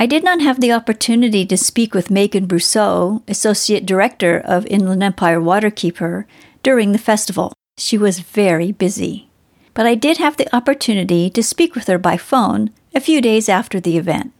I 0.00 0.06
did 0.06 0.22
not 0.22 0.40
have 0.40 0.60
the 0.60 0.70
opportunity 0.70 1.44
to 1.46 1.56
speak 1.56 1.92
with 1.92 2.08
Megan 2.08 2.46
Brousseau, 2.46 3.22
Associate 3.26 3.84
Director 3.84 4.38
of 4.38 4.64
Inland 4.66 5.02
Empire 5.02 5.40
Waterkeeper, 5.40 6.24
during 6.62 6.92
the 6.92 6.98
festival. 6.98 7.52
She 7.78 7.98
was 7.98 8.20
very 8.20 8.70
busy. 8.70 9.28
But 9.74 9.86
I 9.86 9.96
did 9.96 10.18
have 10.18 10.36
the 10.36 10.54
opportunity 10.54 11.28
to 11.30 11.42
speak 11.42 11.74
with 11.74 11.88
her 11.88 11.98
by 11.98 12.16
phone 12.16 12.70
a 12.94 13.00
few 13.00 13.20
days 13.20 13.48
after 13.48 13.80
the 13.80 13.98
event. 13.98 14.32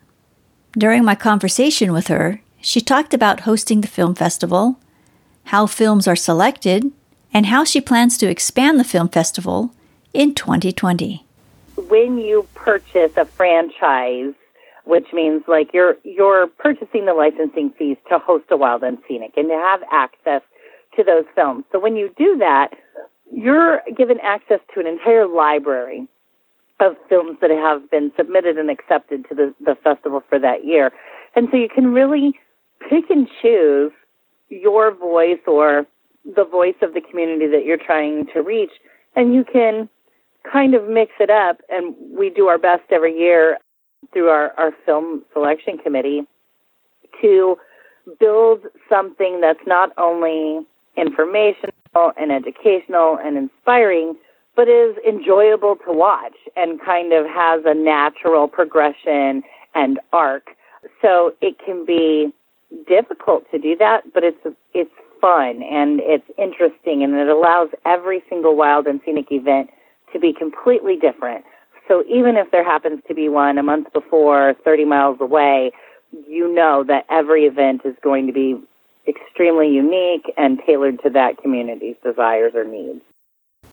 During 0.72 1.04
my 1.04 1.16
conversation 1.16 1.92
with 1.92 2.06
her, 2.06 2.40
she 2.60 2.80
talked 2.80 3.12
about 3.12 3.40
hosting 3.40 3.80
the 3.80 3.88
film 3.88 4.14
festival, 4.14 4.78
how 5.44 5.66
films 5.66 6.06
are 6.06 6.16
selected, 6.16 6.92
and 7.34 7.46
how 7.46 7.64
she 7.64 7.80
plans 7.80 8.16
to 8.18 8.30
expand 8.30 8.78
the 8.78 8.84
film 8.84 9.08
festival 9.08 9.74
in 10.14 10.34
2020. 10.36 11.24
when 11.88 12.18
you 12.18 12.46
purchase 12.54 13.12
a 13.16 13.24
franchise, 13.24 14.34
which 14.88 15.09
means 15.12 15.42
like 15.47 15.68
you're 15.75 15.97
you're 16.02 16.47
purchasing 16.47 17.04
the 17.04 17.12
licensing 17.12 17.71
fees 17.78 17.99
to 18.09 18.18
host 18.18 18.45
a 18.50 18.57
wild 18.57 18.83
and 18.83 18.97
scenic 19.07 19.33
and 19.37 19.49
to 19.50 19.54
have 19.54 19.80
access 19.92 20.40
to 20.97 21.04
those 21.04 21.26
films. 21.35 21.64
So 21.71 21.78
when 21.78 21.95
you 21.95 22.11
do 22.16 22.38
that, 22.38 22.71
you're 23.30 23.83
given 23.95 24.16
access 24.23 24.61
to 24.73 24.80
an 24.80 24.87
entire 24.87 25.28
library 25.28 26.09
of 26.80 26.97
films 27.07 27.37
that 27.42 27.50
have 27.50 27.90
been 27.90 28.11
submitted 28.16 28.57
and 28.57 28.71
accepted 28.71 29.28
to 29.28 29.35
the, 29.35 29.54
the 29.61 29.76
festival 29.85 30.23
for 30.26 30.38
that 30.38 30.64
year. 30.64 30.90
And 31.37 31.49
so 31.50 31.59
you 31.59 31.68
can 31.68 31.92
really 31.92 32.33
pick 32.88 33.11
and 33.11 33.28
choose 33.42 33.92
your 34.49 34.95
voice 34.95 35.40
or 35.47 35.87
the 36.25 36.45
voice 36.45 36.76
of 36.80 36.95
the 36.95 37.02
community 37.02 37.47
that 37.49 37.66
you're 37.66 37.76
trying 37.76 38.26
to 38.33 38.40
reach 38.40 38.71
and 39.14 39.35
you 39.35 39.45
can 39.45 39.90
kind 40.50 40.75
of 40.75 40.88
mix 40.88 41.12
it 41.21 41.30
up, 41.30 41.59
and 41.68 41.95
we 42.16 42.30
do 42.30 42.47
our 42.47 42.59
best 42.59 42.85
every 42.90 43.18
year 43.18 43.59
through 44.12 44.28
our, 44.28 44.52
our 44.58 44.72
film 44.84 45.24
selection 45.32 45.78
committee 45.78 46.22
to 47.20 47.56
build 48.18 48.60
something 48.88 49.40
that's 49.40 49.66
not 49.66 49.90
only 49.98 50.60
informational 50.96 51.72
and 52.16 52.32
educational 52.32 53.18
and 53.22 53.36
inspiring, 53.36 54.14
but 54.56 54.68
is 54.68 54.96
enjoyable 55.06 55.76
to 55.86 55.92
watch 55.92 56.34
and 56.56 56.80
kind 56.84 57.12
of 57.12 57.26
has 57.26 57.62
a 57.64 57.74
natural 57.74 58.48
progression 58.48 59.42
and 59.74 60.00
arc. 60.12 60.48
So 61.02 61.34
it 61.40 61.56
can 61.64 61.84
be 61.84 62.32
difficult 62.86 63.44
to 63.50 63.58
do 63.58 63.76
that, 63.76 64.02
but 64.12 64.24
it's 64.24 64.38
it's 64.74 64.90
fun 65.20 65.62
and 65.62 66.00
it's 66.00 66.28
interesting 66.36 67.02
and 67.02 67.14
it 67.14 67.28
allows 67.28 67.68
every 67.84 68.22
single 68.28 68.56
wild 68.56 68.86
and 68.86 69.00
scenic 69.04 69.26
event 69.30 69.70
to 70.12 70.18
be 70.18 70.32
completely 70.32 70.96
different. 70.96 71.44
So 71.88 72.04
even 72.07 72.37
if 72.37 72.50
there 72.50 72.64
happens 72.64 73.00
to 73.09 73.14
be 73.14 73.28
one 73.28 73.59
a 73.59 73.62
month 73.62 73.92
before, 73.92 74.54
30 74.62 74.85
miles 74.85 75.18
away, 75.21 75.73
you 76.28 76.54
know 76.54 76.85
that 76.87 77.07
every 77.11 77.47
event 77.47 77.83
is 77.85 77.95
going 78.02 78.26
to 78.26 78.33
be 78.33 78.61
extremely 79.07 79.68
unique 79.68 80.33
and 80.37 80.61
tailored 80.66 81.02
to 81.02 81.11
that 81.11 81.38
community's 81.38 81.97
desires 82.04 82.52
or 82.54 82.64
needs. 82.64 83.00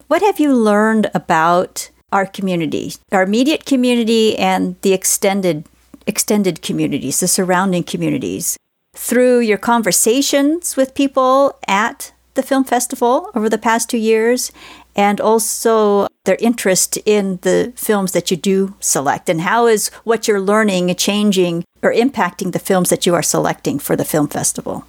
What 0.08 0.22
have 0.22 0.40
you 0.40 0.54
learned 0.54 1.12
about 1.14 1.92
our 2.12 2.26
community, 2.26 2.94
our 3.12 3.24
immediate 3.24 3.66
community 3.66 4.38
and 4.38 4.80
the 4.82 4.94
extended 4.94 5.66
extended 6.08 6.62
communities, 6.62 7.20
the 7.20 7.28
surrounding 7.28 7.84
communities, 7.84 8.58
through 8.94 9.40
your 9.40 9.58
conversations 9.58 10.78
with 10.78 10.94
people 10.94 11.58
at 11.68 12.14
the 12.36 12.44
film 12.44 12.64
festival 12.64 13.32
over 13.34 13.50
the 13.50 13.58
past 13.58 13.90
2 13.90 13.98
years 13.98 14.52
and 14.96 15.20
also 15.20 16.08
their 16.24 16.38
interest 16.40 16.98
in 17.06 17.38
the 17.42 17.74
films 17.76 18.14
that 18.14 18.32
you 18.32 18.38
do 18.38 18.76
select 18.80 19.30
and 19.30 19.42
how 19.42 19.68
is 19.68 19.90
what 20.04 20.28
you're 20.28 20.42
learning 20.42 20.94
changing 20.96 21.64
or 21.82 21.94
impacting 21.94 22.52
the 22.52 22.60
films 22.60 22.90
that 22.90 23.06
you 23.06 23.14
are 23.14 23.24
selecting 23.24 23.78
for 23.78 23.96
the 23.96 24.06
film 24.06 24.28
festival? 24.28 24.86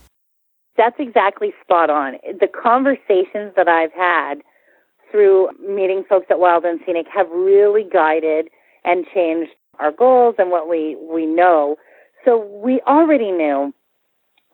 That's 0.77 0.97
exactly 0.99 1.53
spot 1.63 1.91
on. 1.91 2.15
The 2.23 2.49
conversations 2.49 3.53
that 3.57 3.69
I've 3.69 3.93
had 3.93 4.43
through 5.11 5.49
meeting 5.61 6.05
folks 6.09 6.27
at 6.31 6.39
Wild 6.39 6.65
and 6.65 6.81
Scenic 6.85 7.07
have 7.15 7.29
really 7.31 7.85
guided 7.85 8.49
and 8.85 9.07
changed 9.13 9.53
our 9.79 9.93
goals 9.93 10.37
and 10.39 10.51
what 10.51 10.69
we, 10.69 10.97
we 10.97 11.27
know. 11.27 11.77
So 12.25 12.39
we 12.63 12.81
already 12.87 13.31
knew 13.31 13.73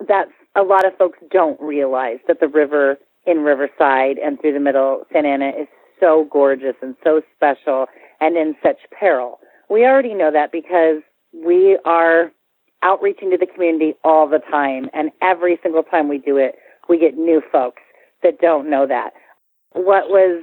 that 0.06 0.26
a 0.54 0.62
lot 0.62 0.84
of 0.84 0.96
folks 0.96 1.18
don't 1.30 1.60
realize 1.60 2.18
that 2.28 2.40
the 2.40 2.48
river 2.48 2.98
in 3.26 3.38
Riverside 3.38 4.18
and 4.18 4.40
through 4.40 4.54
the 4.54 4.60
middle 4.60 5.04
Santa 5.12 5.28
Ana 5.28 5.48
is 5.48 5.68
so 6.00 6.26
gorgeous 6.30 6.74
and 6.82 6.96
so 7.04 7.22
special 7.36 7.86
and 8.20 8.36
in 8.36 8.54
such 8.62 8.78
peril. 8.98 9.38
We 9.70 9.84
already 9.84 10.14
know 10.14 10.30
that 10.32 10.52
because 10.52 11.02
we 11.32 11.78
are 11.84 12.32
outreaching 12.82 13.30
to 13.30 13.38
the 13.38 13.46
community 13.46 13.94
all 14.04 14.28
the 14.28 14.40
time 14.50 14.90
and 14.92 15.10
every 15.22 15.58
single 15.62 15.82
time 15.82 16.08
we 16.08 16.18
do 16.18 16.36
it, 16.36 16.56
we 16.88 16.98
get 16.98 17.16
new 17.16 17.42
folks 17.52 17.82
that 18.22 18.40
don't 18.40 18.68
know 18.68 18.86
that. 18.86 19.12
What 19.72 20.08
was 20.08 20.42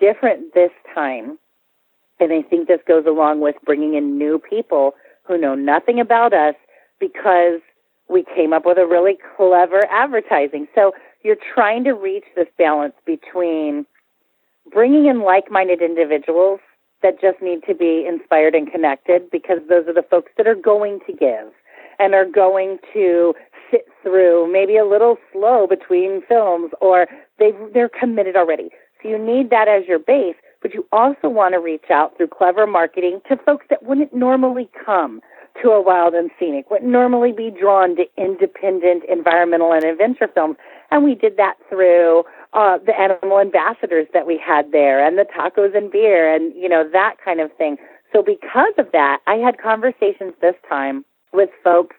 different 0.00 0.54
this 0.54 0.70
time, 0.94 1.38
and 2.18 2.32
I 2.32 2.42
think 2.42 2.68
this 2.68 2.80
goes 2.88 3.04
along 3.06 3.40
with 3.40 3.56
bringing 3.64 3.94
in 3.94 4.18
new 4.18 4.38
people 4.38 4.94
who 5.24 5.38
know 5.38 5.54
nothing 5.54 6.00
about 6.00 6.32
us 6.32 6.54
because 6.98 7.60
we 8.08 8.24
came 8.34 8.52
up 8.52 8.64
with 8.66 8.78
a 8.78 8.86
really 8.86 9.16
clever 9.36 9.82
advertising. 9.90 10.66
So 10.74 10.92
you're 11.24 11.36
trying 11.54 11.82
to 11.84 11.92
reach 11.92 12.24
this 12.36 12.46
balance 12.56 12.94
between 13.04 13.86
bringing 14.72 15.06
in 15.06 15.22
like-minded 15.22 15.82
individuals 15.82 16.60
that 17.02 17.20
just 17.20 17.42
need 17.42 17.62
to 17.66 17.74
be 17.74 18.06
inspired 18.06 18.54
and 18.54 18.70
connected 18.70 19.30
because 19.30 19.58
those 19.68 19.88
are 19.88 19.94
the 19.94 20.04
folks 20.08 20.32
that 20.36 20.46
are 20.46 20.54
going 20.54 21.00
to 21.06 21.12
give 21.12 21.52
and 21.98 22.14
are 22.14 22.24
going 22.24 22.78
to 22.92 23.34
sit 23.70 23.86
through 24.02 24.50
maybe 24.52 24.76
a 24.76 24.84
little 24.84 25.16
slow 25.32 25.66
between 25.66 26.22
films 26.28 26.70
or 26.80 27.06
they 27.38 27.52
they're 27.72 27.88
committed 27.88 28.36
already. 28.36 28.70
So 29.02 29.08
you 29.08 29.18
need 29.18 29.50
that 29.50 29.68
as 29.68 29.86
your 29.86 29.98
base, 29.98 30.36
but 30.62 30.74
you 30.74 30.86
also 30.92 31.28
want 31.28 31.54
to 31.54 31.60
reach 31.60 31.90
out 31.90 32.16
through 32.16 32.28
clever 32.28 32.66
marketing 32.66 33.20
to 33.28 33.36
folks 33.36 33.66
that 33.70 33.82
wouldn't 33.82 34.14
normally 34.14 34.68
come 34.84 35.20
to 35.62 35.70
a 35.70 35.80
wild 35.80 36.14
and 36.14 36.30
scenic, 36.38 36.70
wouldn't 36.70 36.90
normally 36.90 37.32
be 37.32 37.50
drawn 37.50 37.96
to 37.96 38.04
independent 38.16 39.04
environmental 39.08 39.72
and 39.72 39.84
adventure 39.84 40.28
films. 40.32 40.56
And 40.90 41.04
we 41.04 41.14
did 41.14 41.36
that 41.36 41.54
through 41.68 42.24
uh, 42.52 42.78
the 42.84 42.98
animal 42.98 43.40
ambassadors 43.40 44.06
that 44.12 44.26
we 44.26 44.40
had 44.44 44.72
there 44.72 45.04
and 45.04 45.18
the 45.18 45.24
tacos 45.24 45.76
and 45.76 45.90
beer 45.90 46.32
and, 46.34 46.54
you 46.54 46.68
know, 46.68 46.88
that 46.92 47.16
kind 47.24 47.40
of 47.40 47.50
thing. 47.56 47.76
So 48.12 48.22
because 48.22 48.74
of 48.78 48.92
that, 48.92 49.18
I 49.26 49.34
had 49.34 49.58
conversations 49.58 50.34
this 50.40 50.54
time 50.68 51.04
with 51.32 51.50
folks 51.62 51.96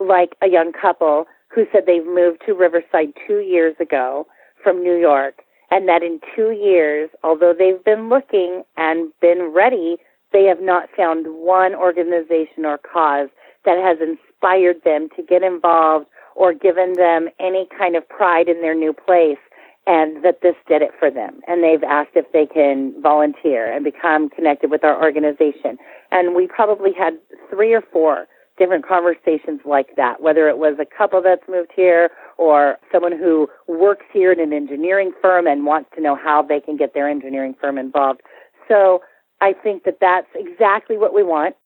like 0.00 0.34
a 0.42 0.48
young 0.48 0.72
couple 0.72 1.26
who 1.54 1.66
said 1.72 1.84
they've 1.86 2.06
moved 2.06 2.42
to 2.46 2.52
Riverside 2.52 3.12
two 3.26 3.40
years 3.40 3.74
ago 3.80 4.26
from 4.62 4.82
New 4.82 4.96
York 4.96 5.42
and 5.70 5.88
that 5.88 6.02
in 6.02 6.20
two 6.34 6.52
years, 6.52 7.10
although 7.22 7.54
they've 7.56 7.84
been 7.84 8.08
looking 8.08 8.62
and 8.76 9.12
been 9.20 9.52
ready, 9.54 9.96
they 10.32 10.44
have 10.44 10.60
not 10.60 10.88
found 10.96 11.26
one 11.26 11.74
organization 11.74 12.64
or 12.64 12.78
cause 12.78 13.28
that 13.64 13.78
has 13.78 13.98
inspired 14.00 14.82
them 14.84 15.08
to 15.16 15.22
get 15.22 15.42
involved 15.42 16.06
or 16.34 16.52
given 16.52 16.94
them 16.94 17.28
any 17.40 17.66
kind 17.76 17.96
of 17.96 18.08
pride 18.08 18.48
in 18.48 18.60
their 18.60 18.74
new 18.74 18.92
place 18.92 19.38
and 19.86 20.22
that 20.22 20.42
this 20.42 20.54
did 20.68 20.82
it 20.82 20.90
for 20.98 21.10
them. 21.10 21.40
And 21.48 21.64
they've 21.64 21.82
asked 21.82 22.10
if 22.14 22.30
they 22.32 22.46
can 22.46 22.94
volunteer 23.02 23.72
and 23.72 23.82
become 23.82 24.28
connected 24.28 24.70
with 24.70 24.84
our 24.84 25.02
organization. 25.02 25.78
And 26.10 26.34
we 26.36 26.46
probably 26.46 26.92
had 26.92 27.14
three 27.50 27.72
or 27.72 27.80
four 27.80 28.26
different 28.58 28.86
conversations 28.86 29.60
like 29.64 29.96
that, 29.96 30.20
whether 30.20 30.48
it 30.48 30.58
was 30.58 30.76
a 30.78 30.84
couple 30.84 31.22
that's 31.22 31.48
moved 31.48 31.70
here 31.74 32.10
or 32.36 32.76
someone 32.92 33.16
who 33.16 33.48
works 33.66 34.04
here 34.12 34.30
in 34.30 34.40
an 34.40 34.52
engineering 34.52 35.12
firm 35.22 35.46
and 35.46 35.64
wants 35.64 35.88
to 35.94 36.02
know 36.02 36.14
how 36.14 36.42
they 36.42 36.60
can 36.60 36.76
get 36.76 36.92
their 36.92 37.08
engineering 37.08 37.54
firm 37.58 37.78
involved. 37.78 38.20
So 38.68 39.00
I 39.40 39.52
think 39.52 39.84
that 39.84 39.98
that's 40.00 40.28
exactly 40.34 40.96
what 40.96 41.14
we 41.14 41.22
want. 41.22 41.56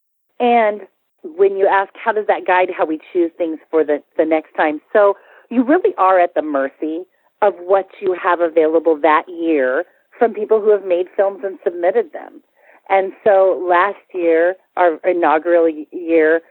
And 0.40 0.82
when 1.22 1.56
you 1.56 1.66
ask 1.66 1.92
how 1.94 2.12
does 2.12 2.26
that 2.26 2.46
guide 2.46 2.68
how 2.76 2.84
we 2.84 3.00
choose 3.12 3.30
things 3.38 3.58
for 3.70 3.84
the, 3.84 4.02
the 4.16 4.24
next 4.24 4.54
time, 4.56 4.80
so 4.92 5.14
you 5.50 5.62
really 5.62 5.94
are 5.98 6.18
at 6.18 6.34
the 6.34 6.42
mercy 6.42 7.04
of 7.42 7.54
what 7.58 7.88
you 8.00 8.16
have 8.20 8.40
available 8.40 8.98
that 9.00 9.24
year 9.28 9.84
from 10.18 10.34
people 10.34 10.60
who 10.60 10.70
have 10.70 10.84
made 10.84 11.06
films 11.16 11.40
and 11.44 11.58
submitted 11.64 12.12
them. 12.12 12.42
And 12.88 13.12
so 13.24 13.64
last 13.68 13.98
year, 14.12 14.56
our 14.76 14.98
inaugural 15.04 15.68
year, 15.92 16.42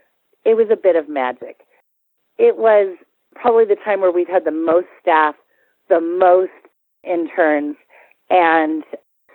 it 0.45 0.55
was 0.55 0.67
a 0.71 0.75
bit 0.75 0.95
of 0.95 1.07
magic. 1.07 1.61
It 2.37 2.57
was 2.57 2.97
probably 3.35 3.65
the 3.65 3.77
time 3.83 4.01
where 4.01 4.11
we've 4.11 4.27
had 4.27 4.45
the 4.45 4.51
most 4.51 4.87
staff 5.01 5.35
the 5.91 5.99
most 5.99 6.51
interns, 7.03 7.75
and 8.29 8.83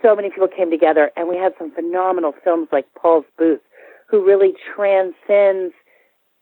so 0.03 0.15
many 0.15 0.31
people 0.31 0.49
came 0.49 0.71
together, 0.71 1.11
and 1.17 1.29
we 1.29 1.37
had 1.37 1.53
some 1.59 1.71
phenomenal 1.73 2.33
films 2.45 2.69
like 2.73 2.87
Paul's 2.95 3.25
Boots, 3.39 3.63
who 4.09 4.25
really 4.25 4.55
transcends 4.75 5.75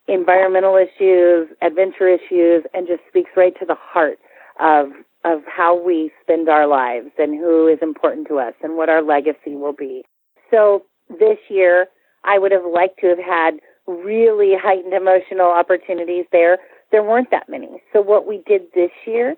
environmental 0.06 0.76
issues, 0.76 1.48
adventure 1.62 2.08
issues, 2.08 2.64
and 2.74 2.86
just 2.86 3.00
speaks 3.08 3.30
right 3.36 3.54
to 3.58 3.64
the 3.66 3.76
heart 3.76 4.18
of 4.60 4.88
of 5.24 5.40
how 5.46 5.74
we 5.74 6.12
spend 6.22 6.48
our 6.48 6.66
lives 6.66 7.10
and 7.18 7.34
who 7.34 7.66
is 7.66 7.78
important 7.80 8.28
to 8.28 8.38
us 8.38 8.52
and 8.62 8.76
what 8.76 8.90
our 8.90 9.02
legacy 9.02 9.56
will 9.56 9.72
be. 9.72 10.04
So 10.50 10.84
this 11.08 11.38
year, 11.48 11.86
I 12.24 12.38
would 12.38 12.52
have 12.52 12.64
liked 12.70 13.00
to 13.00 13.08
have 13.08 13.18
had 13.18 13.54
really 13.86 14.52
heightened 14.54 14.92
emotional 14.92 15.46
opportunities 15.46 16.26
there. 16.30 16.58
There 16.92 17.02
weren't 17.02 17.30
that 17.30 17.48
many. 17.48 17.82
So 17.92 18.02
what 18.02 18.26
we 18.26 18.42
did 18.46 18.62
this 18.74 18.90
year, 19.06 19.34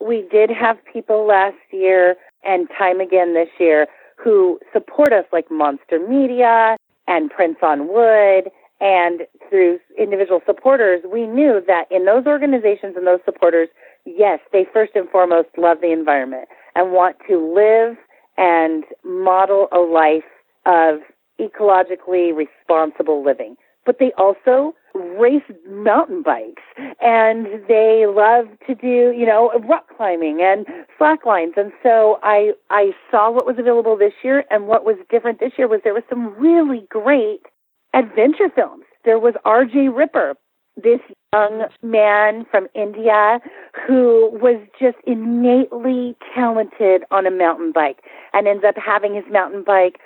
we 0.00 0.26
did 0.30 0.50
have 0.50 0.78
people 0.90 1.26
last 1.26 1.56
year 1.70 2.16
and 2.44 2.68
time 2.76 3.00
again 3.00 3.34
this 3.34 3.48
year 3.58 3.86
who 4.16 4.58
support 4.72 5.12
us 5.12 5.24
like 5.32 5.50
Monster 5.50 5.98
Media 5.98 6.76
and 7.06 7.30
Prince 7.30 7.58
on 7.62 7.88
Wood 7.88 8.50
and 8.80 9.22
through 9.48 9.78
individual 9.98 10.40
supporters, 10.46 11.02
we 11.10 11.26
knew 11.26 11.60
that 11.66 11.84
in 11.90 12.04
those 12.04 12.26
organizations 12.26 12.94
and 12.96 13.06
those 13.06 13.20
supporters, 13.24 13.68
yes, 14.04 14.38
they 14.52 14.66
first 14.72 14.92
and 14.94 15.08
foremost 15.08 15.48
love 15.56 15.78
the 15.80 15.92
environment 15.92 16.48
and 16.74 16.92
want 16.92 17.16
to 17.28 17.38
live 17.54 17.96
and 18.36 18.84
model 19.04 19.68
a 19.72 19.78
life 19.78 20.22
of 20.64 21.00
ecologically 21.40 22.32
responsible 22.34 23.24
living. 23.24 23.56
But 23.84 23.98
they 23.98 24.12
also 24.16 24.74
race 25.18 25.42
mountain 25.68 26.22
bikes 26.22 26.62
and 27.00 27.46
they 27.68 28.06
love 28.06 28.46
to 28.66 28.74
do, 28.74 29.12
you 29.16 29.26
know, 29.26 29.50
rock 29.68 29.86
climbing 29.96 30.40
and 30.40 30.66
slack 30.96 31.26
lines. 31.26 31.54
And 31.56 31.72
so 31.82 32.18
I 32.22 32.52
I 32.70 32.92
saw 33.10 33.30
what 33.30 33.46
was 33.46 33.56
available 33.58 33.96
this 33.96 34.14
year 34.22 34.44
and 34.50 34.66
what 34.66 34.84
was 34.84 34.96
different 35.10 35.40
this 35.40 35.52
year 35.58 35.68
was 35.68 35.80
there 35.84 35.94
was 35.94 36.04
some 36.08 36.34
really 36.34 36.86
great 36.88 37.42
adventure 37.94 38.48
films. 38.54 38.84
There 39.04 39.18
was 39.18 39.34
R.J. 39.44 39.88
Ripper, 39.88 40.34
this 40.76 41.00
young 41.32 41.66
man 41.82 42.46
from 42.50 42.68
India 42.74 43.40
who 43.86 44.30
was 44.40 44.60
just 44.80 44.96
innately 45.06 46.16
talented 46.34 47.04
on 47.10 47.26
a 47.26 47.30
mountain 47.30 47.72
bike 47.72 47.98
and 48.32 48.46
ends 48.46 48.64
up 48.66 48.76
having 48.76 49.14
his 49.14 49.24
mountain 49.30 49.62
bike 49.64 49.98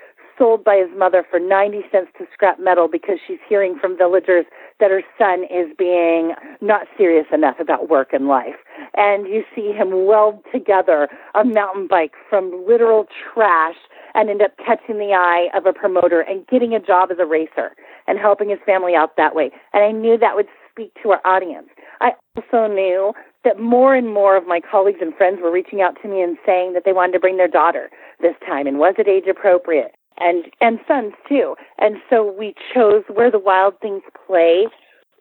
sold 0.43 0.65
by 0.65 0.75
his 0.77 0.91
mother 0.99 1.25
for 1.31 1.39
90 1.39 1.83
cents 1.93 2.11
to 2.19 2.27
scrap 2.33 2.59
metal 2.59 2.89
because 2.89 3.19
she's 3.25 3.39
hearing 3.49 3.79
from 3.79 3.97
villagers 3.97 4.45
that 4.81 4.91
her 4.91 5.03
son 5.17 5.45
is 5.45 5.69
being 5.79 6.33
not 6.61 6.89
serious 6.99 7.27
enough 7.33 7.61
about 7.61 7.89
work 7.89 8.13
and 8.13 8.27
life. 8.27 8.57
And 8.95 9.29
you 9.29 9.45
see 9.55 9.71
him 9.71 10.05
weld 10.05 10.43
together 10.53 11.09
a 11.37 11.45
mountain 11.45 11.87
bike 11.87 12.15
from 12.29 12.67
literal 12.67 13.07
trash 13.33 13.77
and 14.15 14.29
end 14.29 14.43
up 14.43 14.51
catching 14.59 14.99
the 14.99 15.13
eye 15.15 15.47
of 15.57 15.65
a 15.65 15.73
promoter 15.73 16.23
and 16.23 16.45
getting 16.49 16.75
a 16.75 16.81
job 16.81 17.11
as 17.13 17.19
a 17.21 17.25
racer 17.25 17.71
and 18.09 18.19
helping 18.19 18.51
his 18.51 18.59
family 18.67 18.97
out 18.97 19.17
that 19.17 19.37
way. 19.37 19.53
And 19.73 19.85
I 19.85 19.93
knew 19.93 20.19
that 20.19 20.35
would 20.35 20.49
speak 20.69 20.91
to 21.05 21.11
our 21.11 21.21
audience. 21.25 21.69
I 22.01 22.13
also 22.37 22.67
knew 22.67 23.13
that 23.45 23.61
more 23.61 23.95
and 23.95 24.13
more 24.13 24.37
of 24.37 24.49
my 24.49 24.61
colleagues 24.61 24.99
and 25.01 25.15
friends 25.15 25.39
were 25.41 25.53
reaching 25.53 25.83
out 25.83 25.97
to 26.03 26.09
me 26.09 26.21
and 26.21 26.37
saying 26.45 26.73
that 26.73 26.83
they 26.85 26.93
wanted 26.93 27.13
to 27.13 27.21
bring 27.21 27.37
their 27.37 27.47
daughter 27.47 27.91
this 28.21 28.35
time 28.45 28.67
and 28.67 28.81
was 28.81 28.95
it 28.99 29.07
age 29.07 29.29
appropriate? 29.31 29.93
And 30.23 30.45
and 30.61 30.79
sons 30.87 31.15
too. 31.29 31.57
And 31.79 31.97
so 32.09 32.33
we 32.39 32.55
chose 32.73 33.03
where 33.13 33.31
the 33.31 33.39
wild 33.39 33.75
things 33.81 34.03
play 34.27 34.67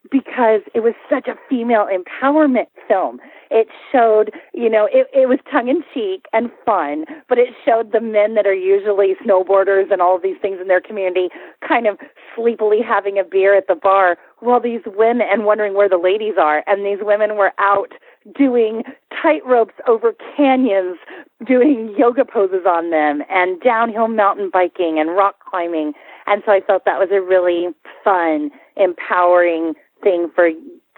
because 0.10 0.62
it 0.74 0.82
was 0.82 0.94
such 1.10 1.28
a 1.28 1.36
female 1.50 1.88
empowerment 1.88 2.68
film. 2.88 3.20
It 3.52 3.68
showed, 3.92 4.32
you 4.54 4.70
know, 4.70 4.88
it, 4.92 5.08
it 5.14 5.30
was 5.30 5.40
tongue 5.52 5.68
in 5.68 5.84
cheek 5.94 6.26
and 6.34 6.50
fun, 6.66 7.06
but 7.30 7.38
it 7.38 7.50
showed 7.66 7.92
the 7.92 8.02
men 8.02 8.34
that 8.36 8.48
are 8.48 8.54
usually 8.54 9.14
snowboarders 9.26 9.92
and 9.92 10.02
all 10.02 10.16
of 10.16 10.24
these 10.24 10.38
things 10.42 10.58
in 10.60 10.68
their 10.68 10.82
community 10.82 11.30
kind 11.68 11.86
of 11.86 11.98
sleepily 12.36 12.80
having 12.82 13.20
a 13.20 13.24
beer 13.24 13.56
at 13.56 13.68
the 13.68 13.76
bar 13.76 14.18
while 14.40 14.60
these 14.60 14.82
women 14.86 15.28
and 15.32 15.46
wondering 15.46 15.76
where 15.76 15.90
the 15.90 15.98
ladies 15.98 16.36
are. 16.40 16.64
And 16.66 16.86
these 16.86 17.00
women 17.02 17.36
were 17.36 17.54
out 17.60 17.94
doing 18.38 18.84
tight 19.22 19.46
ropes 19.46 19.74
over 19.88 20.14
canyons, 20.36 20.98
doing 21.46 21.94
yoga 21.98 22.26
poses 22.26 22.66
on 22.68 22.92
them, 22.92 23.24
and 23.30 23.60
downhill 23.62 24.08
mountain 24.08 24.50
biking 24.52 25.00
and 25.00 25.16
rock 25.16 25.36
climbing. 25.50 25.94
And 26.28 26.44
so 26.46 26.52
I 26.52 26.62
felt 26.62 26.86
that 26.86 27.00
was 27.00 27.10
a 27.12 27.22
really 27.22 27.70
fun, 28.04 28.52
empowering 28.78 29.74
thing 30.04 30.30
for 30.34 30.50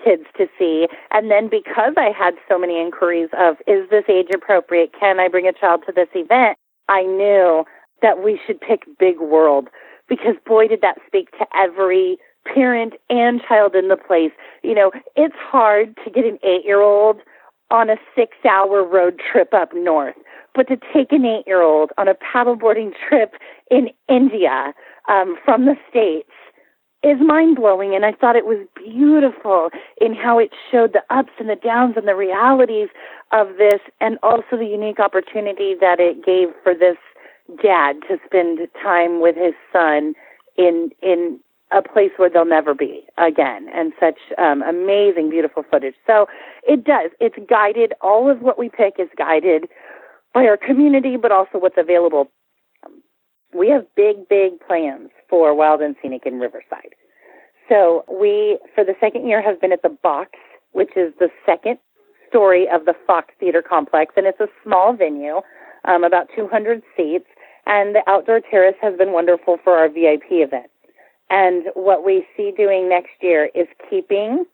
kids 0.04 0.24
to 0.38 0.48
see. 0.60 0.88
And 1.12 1.32
then 1.32 1.50
because 1.50 1.94
I 1.98 2.12
had 2.18 2.36
so 2.50 2.60
many 2.60 2.80
inquiries 2.80 3.30
of, 3.38 3.56
is 3.68 3.90
this 3.90 4.04
age 4.10 4.28
appropriate? 4.34 4.92
Can 5.00 5.20
I 5.20 5.28
bring 5.30 5.48
a 5.48 5.54
child 5.54 5.84
to 5.86 5.94
this 5.94 6.10
event? 6.14 6.58
I 6.90 7.04
knew 7.04 7.64
that 8.02 8.24
we 8.24 8.40
should 8.46 8.60
pick 8.60 8.84
Big 9.00 9.20
World 9.20 9.70
because 10.10 10.36
boy, 10.46 10.68
did 10.68 10.82
that 10.82 10.98
speak 11.08 11.32
to 11.32 11.46
every 11.56 12.18
parent 12.46 12.94
and 13.10 13.42
child 13.48 13.76
in 13.76 13.88
the 13.88 13.98
place. 13.98 14.32
You 14.64 14.76
know, 14.76 14.92
it's 15.16 15.36
hard 15.38 15.98
to 16.04 16.12
get 16.12 16.26
an 16.26 16.40
eight 16.44 16.66
year 16.66 16.82
old 16.82 17.18
on 17.72 17.90
a 17.90 17.96
six 18.16 18.38
hour 18.50 18.84
road 18.84 19.20
trip 19.20 19.54
up 19.54 19.74
north, 19.74 20.16
but 20.54 20.68
to 20.68 20.78
take 20.94 21.12
an 21.12 21.26
eight 21.26 21.46
year 21.48 21.62
old 21.62 21.92
on 21.98 22.08
a 22.08 22.16
paddleboarding 22.16 22.92
trip 23.08 23.34
in 23.72 23.90
India 24.08 24.74
um, 25.10 25.36
from 25.44 25.66
the 25.66 25.76
States 25.90 26.30
is 27.04 27.18
mind 27.20 27.58
blowing. 27.58 27.96
And 27.96 28.06
I 28.06 28.14
thought 28.14 28.36
it 28.36 28.46
was 28.46 28.66
beautiful 28.76 29.70
in 30.00 30.16
how 30.16 30.40
it 30.40 30.52
showed 30.72 30.94
the 30.94 31.04
ups 31.10 31.34
and 31.40 31.50
the 31.50 31.56
downs 31.56 31.96
and 31.98 32.08
the 32.08 32.16
realities 32.16 32.90
of 33.32 33.58
this, 33.58 33.82
and 34.00 34.18
also 34.24 34.58
the 34.58 34.66
unique 34.66 35.00
opportunity 35.00 35.76
that 35.82 36.00
it 36.00 36.26
gave 36.26 36.50
for 36.64 36.74
this 36.74 36.98
dad 37.62 37.98
to 38.08 38.18
spend 38.26 38.60
time 38.82 39.22
with 39.22 39.36
his 39.36 39.54
son 39.72 40.14
in 40.56 40.92
in 41.02 41.40
a 41.74 41.82
place 41.82 42.12
where 42.18 42.30
they'll 42.30 42.46
never 42.46 42.74
be 42.74 43.04
again 43.18 43.68
and 43.74 43.94
such 44.00 44.20
um, 44.38 44.62
amazing 44.62 45.30
beautiful 45.30 45.64
footage 45.70 45.96
so 46.06 46.28
it 46.68 46.84
does 46.84 47.10
it's 47.20 47.36
guided 47.50 47.94
all 48.02 48.30
of 48.30 48.42
what 48.42 48.60
we 48.60 48.70
pick 48.70 48.96
is 49.00 49.10
guided 49.18 49.66
by 50.34 50.46
our 50.46 50.58
community 50.58 51.18
but 51.18 51.32
also 51.32 51.58
what's 51.58 51.78
available 51.78 52.30
we 53.54 53.70
have 53.70 53.86
big, 53.96 54.28
big 54.28 54.60
plans 54.66 55.10
for 55.30 55.54
Wild 55.54 55.82
and 55.82 55.96
Scenic 56.02 56.26
in 56.26 56.40
Riverside. 56.40 56.96
So 57.70 58.04
we, 58.10 58.58
for 58.76 58.84
the 58.84 58.96
second 59.00 59.28
year, 59.28 59.42
have 59.42 59.62
been 59.62 59.72
at 59.72 59.82
the 59.82 59.96
Box, 60.04 60.32
which 60.72 60.92
is 60.96 61.14
the 61.20 61.30
second 61.46 61.78
story 62.28 62.68
of 62.74 62.86
the 62.86 62.94
Fox 63.06 63.34
Theater 63.40 63.62
Complex, 63.62 64.14
and 64.18 64.26
it's 64.26 64.40
a 64.40 64.48
small 64.64 64.94
venue, 64.94 65.42
um, 65.86 66.04
about 66.04 66.28
200 66.36 66.82
seats, 66.98 67.28
and 67.66 67.96
the 67.96 68.02
outdoor 68.08 68.42
terrace 68.42 68.76
has 68.82 68.98
been 68.98 69.12
wonderful 69.12 69.58
for 69.64 69.78
our 69.78 69.88
VIP 69.88 70.24
event. 70.32 70.68
And 71.30 71.66
what 71.74 72.06
we 72.06 72.26
see 72.36 72.52
doing 72.56 72.90
next 72.90 73.14
year 73.22 73.50
is 73.56 73.68
keeping 73.90 74.46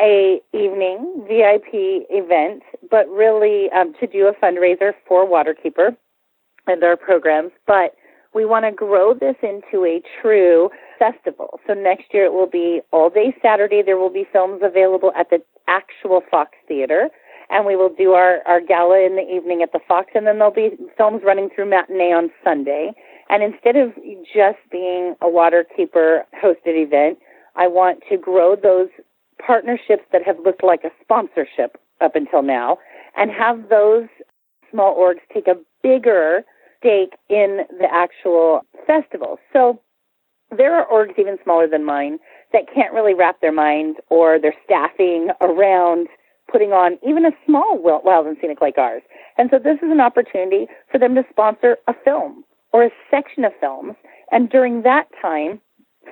a 0.00 0.40
evening 0.54 1.24
VIP 1.28 2.06
event, 2.08 2.62
but 2.90 3.08
really 3.08 3.70
um, 3.70 3.94
to 4.00 4.06
do 4.06 4.26
a 4.26 4.32
fundraiser 4.32 4.92
for 5.06 5.26
Waterkeeper 5.26 5.96
and 6.66 6.82
our 6.82 6.96
programs, 6.96 7.52
but 7.66 7.94
we 8.32 8.44
want 8.44 8.64
to 8.64 8.72
grow 8.72 9.12
this 9.12 9.36
into 9.42 9.84
a 9.84 10.00
true 10.20 10.70
festival. 10.98 11.58
So 11.66 11.74
next 11.74 12.14
year 12.14 12.26
it 12.26 12.32
will 12.32 12.46
be 12.46 12.80
all 12.92 13.10
day 13.10 13.34
Saturday. 13.42 13.82
There 13.82 13.96
will 13.96 14.12
be 14.12 14.26
films 14.32 14.60
available 14.62 15.12
at 15.16 15.30
the 15.30 15.42
actual 15.66 16.22
Fox 16.30 16.52
Theater. 16.68 17.08
And 17.50 17.66
we 17.66 17.74
will 17.74 17.92
do 17.92 18.12
our, 18.12 18.38
our 18.46 18.60
gala 18.60 19.04
in 19.04 19.16
the 19.16 19.28
evening 19.28 19.60
at 19.62 19.72
the 19.72 19.80
Fox, 19.88 20.12
and 20.14 20.24
then 20.24 20.38
there'll 20.38 20.54
be 20.54 20.70
films 20.96 21.22
running 21.24 21.50
through 21.52 21.68
matinee 21.68 22.12
on 22.12 22.30
Sunday. 22.44 22.92
And 23.30 23.44
instead 23.44 23.76
of 23.76 23.94
just 24.34 24.58
being 24.72 25.14
a 25.22 25.26
Waterkeeper 25.26 26.24
hosted 26.42 26.74
event, 26.74 27.18
I 27.54 27.68
want 27.68 28.02
to 28.10 28.16
grow 28.16 28.56
those 28.56 28.88
partnerships 29.44 30.02
that 30.12 30.22
have 30.26 30.40
looked 30.44 30.64
like 30.64 30.82
a 30.82 30.90
sponsorship 31.00 31.80
up 32.00 32.16
until 32.16 32.42
now 32.42 32.78
and 33.16 33.30
have 33.30 33.68
those 33.68 34.08
small 34.70 34.96
orgs 34.96 35.20
take 35.32 35.46
a 35.46 35.56
bigger 35.80 36.42
stake 36.78 37.14
in 37.28 37.60
the 37.78 37.86
actual 37.90 38.62
festival. 38.84 39.38
So 39.52 39.80
there 40.50 40.74
are 40.74 40.86
orgs 40.88 41.16
even 41.16 41.38
smaller 41.44 41.68
than 41.68 41.84
mine 41.84 42.18
that 42.52 42.62
can't 42.74 42.92
really 42.92 43.14
wrap 43.14 43.40
their 43.40 43.52
mind 43.52 43.96
or 44.08 44.40
their 44.40 44.54
staffing 44.64 45.28
around 45.40 46.08
putting 46.50 46.72
on 46.72 46.98
even 47.06 47.24
a 47.24 47.30
small 47.46 47.78
wild 47.78 48.26
and 48.26 48.36
scenic 48.40 48.60
like 48.60 48.76
ours. 48.76 49.02
And 49.38 49.50
so 49.52 49.60
this 49.60 49.76
is 49.76 49.90
an 49.92 50.00
opportunity 50.00 50.66
for 50.90 50.98
them 50.98 51.14
to 51.14 51.22
sponsor 51.30 51.76
a 51.86 51.94
film 52.04 52.44
or 52.72 52.84
a 52.84 52.90
section 53.10 53.44
of 53.44 53.52
films. 53.60 53.94
And 54.30 54.48
during 54.48 54.82
that 54.82 55.08
time, 55.20 55.60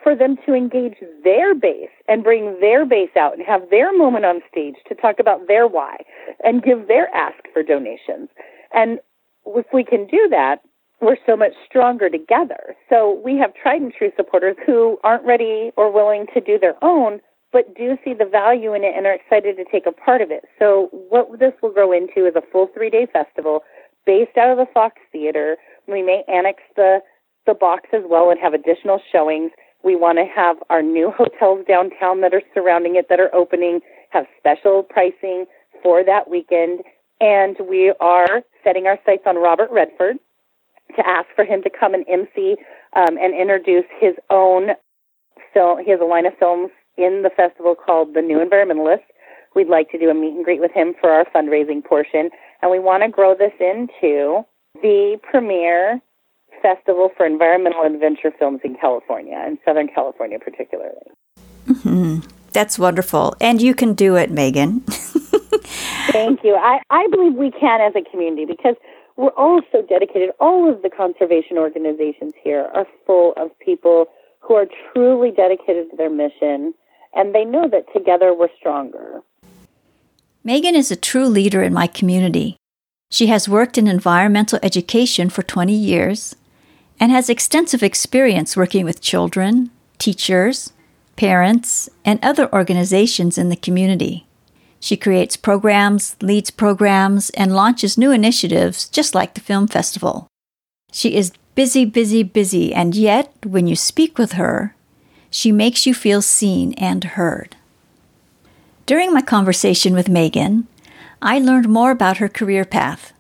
for 0.03 0.15
them 0.15 0.37
to 0.47 0.55
engage 0.55 0.97
their 1.25 1.55
base 1.55 1.91
and 2.09 2.23
bring 2.23 2.61
their 2.61 2.85
base 2.85 3.17
out 3.17 3.37
and 3.37 3.47
have 3.47 3.71
their 3.71 3.97
moment 3.97 4.25
on 4.25 4.41
stage 4.51 4.77
to 4.89 4.95
talk 4.95 5.19
about 5.19 5.49
their 5.49 5.67
why 5.67 5.97
and 6.45 6.63
give 6.63 6.89
their 6.89 7.15
ask 7.15 7.39
for 7.53 7.63
donations. 7.63 8.29
And 8.73 9.01
if 9.47 9.67
we 9.73 9.85
can 9.85 10.07
do 10.07 10.29
that, 10.31 10.61
we're 11.01 11.17
so 11.27 11.37
much 11.37 11.53
stronger 11.69 12.11
together. 12.11 12.77
So 12.89 13.21
we 13.25 13.39
have 13.39 13.55
tried 13.55 13.81
and 13.81 13.93
true 13.93 14.11
supporters 14.17 14.57
who 14.67 14.99
aren't 15.05 15.25
ready 15.25 15.71
or 15.77 15.93
willing 15.93 16.27
to 16.35 16.41
do 16.41 16.59
their 16.59 16.75
own, 16.83 17.21
but 17.53 17.75
do 17.75 17.97
see 18.05 18.15
the 18.15 18.25
value 18.25 18.75
in 18.75 18.83
it 18.83 18.95
and 18.97 19.07
are 19.07 19.15
excited 19.15 19.57
to 19.57 19.65
take 19.71 19.87
a 19.87 19.93
part 19.93 20.21
of 20.21 20.31
it. 20.31 20.45
So 20.59 20.89
what 21.09 21.39
this 21.39 21.53
will 21.63 21.73
grow 21.73 21.93
into 21.93 22.27
is 22.27 22.35
a 22.35 22.43
full 22.53 22.69
three 22.75 22.91
day 22.91 23.07
festival 23.13 23.63
based 24.07 24.37
out 24.37 24.51
of 24.51 24.59
the 24.59 24.67
Fox 24.73 24.97
Theater. 25.13 25.57
We 25.89 26.03
may 26.03 26.23
annex 26.29 26.63
the, 26.77 27.01
the 27.47 27.55
box 27.55 27.89
as 27.93 28.03
well 28.07 28.31
and 28.31 28.39
have 28.41 28.55
additional 28.55 29.01
showings. 29.11 29.51
We 29.83 29.97
want 29.97 30.19
to 30.19 30.25
have 30.25 30.57
our 30.71 30.83
new 30.83 31.11
hotels 31.17 31.65
downtown 31.67 32.21
that 32.21 32.35
are 32.35 32.43
surrounding 32.55 32.97
it 32.97 33.07
that 33.09 33.21
are 33.21 33.35
opening, 33.35 33.81
have 34.11 34.27
special 34.39 34.83
pricing 34.83 35.47
for 35.83 36.05
that 36.05 36.31
weekend. 36.31 36.81
And 37.21 37.57
we 37.69 37.93
are 38.01 38.43
setting 38.63 38.87
our 38.87 38.99
sights 39.05 39.23
on 39.27 39.37
Robert 39.37 39.71
Redford 39.73 40.19
to 40.97 41.07
ask 41.07 41.27
for 41.35 41.45
him 41.45 41.63
to 41.63 41.71
come 41.71 41.95
and 41.95 42.05
MC 42.09 42.57
um, 42.95 43.19
and 43.19 43.35
introduce 43.35 43.85
his 44.01 44.15
own 44.31 44.71
film. 45.53 45.79
He 45.85 45.91
has 45.91 46.01
a 46.01 46.05
line 46.05 46.27
of 46.27 46.33
films 46.39 46.71
in 46.97 47.23
the 47.23 47.31
festival 47.31 47.75
called 47.75 48.15
The 48.15 48.23
New 48.23 48.39
Environmentalist. 48.39 49.05
We'd 49.55 49.69
like 49.69 49.91
to 49.91 49.99
do 49.99 50.11
a 50.11 50.15
meet 50.15 50.35
and 50.35 50.45
greet 50.45 50.61
with 50.61 50.73
him 50.73 50.95
for 51.01 51.11
our 51.11 51.25
fundraising 51.35 51.85
portion, 51.85 52.31
and 52.63 52.71
we 52.71 52.79
want 52.79 53.03
to 53.03 53.09
grow 53.09 53.35
this 53.35 53.53
into 53.59 54.45
the 54.83 55.19
premier 55.23 56.01
festival 56.63 57.11
for 57.17 57.27
environmental 57.27 57.83
adventure 57.83 58.33
films 58.39 58.61
in 58.65 58.77
California, 58.77 59.43
in 59.47 59.59
Southern 59.65 59.89
California 59.89 60.39
particularly. 60.39 61.13
Mm-hmm. 61.69 62.21
That's 62.53 62.79
wonderful. 62.79 63.37
And 63.41 63.61
you 63.61 63.75
can 63.75 63.95
do 63.95 64.17
it, 64.17 64.31
Megan. 64.31 64.81
Thank 66.11 66.43
you. 66.43 66.55
I, 66.55 66.81
I 66.91 67.07
believe 67.11 67.35
we 67.35 67.51
can 67.51 67.81
as 67.81 67.93
a 67.95 68.11
community 68.11 68.47
because 68.47 68.75
we're 69.17 69.29
all 69.31 69.61
so 69.71 69.83
dedicated. 69.83 70.31
All 70.41 70.71
of 70.71 70.83
the 70.83 70.91
conservation 70.91 71.59
organizations 71.59 72.33
here 72.43 72.71
are 72.75 72.87
full 73.07 73.35
of 73.37 73.57
people 73.59 74.07
who 74.41 74.55
are 74.55 74.67
truly 74.93 75.31
dedicated 75.31 75.91
to 75.91 75.97
their 75.97 76.11
mission 76.11 76.73
and 77.15 77.35
they 77.35 77.45
know 77.45 77.69
that 77.69 77.85
together 77.93 78.35
we're 78.35 78.49
stronger. 78.59 79.21
Megan 80.45 80.75
is 80.75 80.91
a 80.91 80.97
true 80.97 81.27
leader 81.27 81.63
in 81.63 81.73
my 81.73 81.87
community. 81.87 82.57
She 83.11 83.29
has 83.29 83.49
worked 83.49 83.79
in 83.79 83.87
environmental 83.89 84.59
education 84.63 85.31
for 85.31 85.43
20 85.43 85.73
years 85.73 86.37
and 87.01 87.11
has 87.11 87.31
extensive 87.31 87.83
experience 87.83 88.57
working 88.57 88.85
with 88.85 89.01
children, 89.01 89.71
teachers, 89.99 90.73
parents, 91.17 91.89
and 92.05 92.23
other 92.23 92.53
organizations 92.53 93.39
in 93.39 93.49
the 93.49 93.57
community. 93.57 94.27
She 94.81 94.97
creates 94.97 95.37
programs, 95.37 96.17
leads 96.21 96.51
programs, 96.51 97.31
and 97.31 97.55
launches 97.55 97.99
new 97.99 98.13
initiatives 98.13 98.89
just 98.89 99.15
like 99.15 99.35
the 99.35 99.41
film 99.41 99.67
festival. 99.67 100.29
She 100.93 101.17
is 101.17 101.33
busy, 101.55 101.85
busy, 101.85 102.23
busy, 102.23 102.73
and 102.73 102.95
yet, 102.95 103.33
when 103.45 103.67
you 103.67 103.75
speak 103.75 104.19
with 104.19 104.33
her, 104.33 104.75
she 105.31 105.51
makes 105.51 105.87
you 105.87 105.95
feel 105.95 106.23
seen 106.23 106.75
and 106.75 107.03
heard. 107.03 107.57
During 108.87 109.13
my 109.13 109.21
conversation 109.21 109.95
with 109.95 110.09
Megan, 110.09 110.67
I 111.21 111.41
learned 111.41 111.69
more 111.69 111.91
about 111.91 112.19
her 112.19 112.29
career 112.29 112.65
path. 112.65 113.13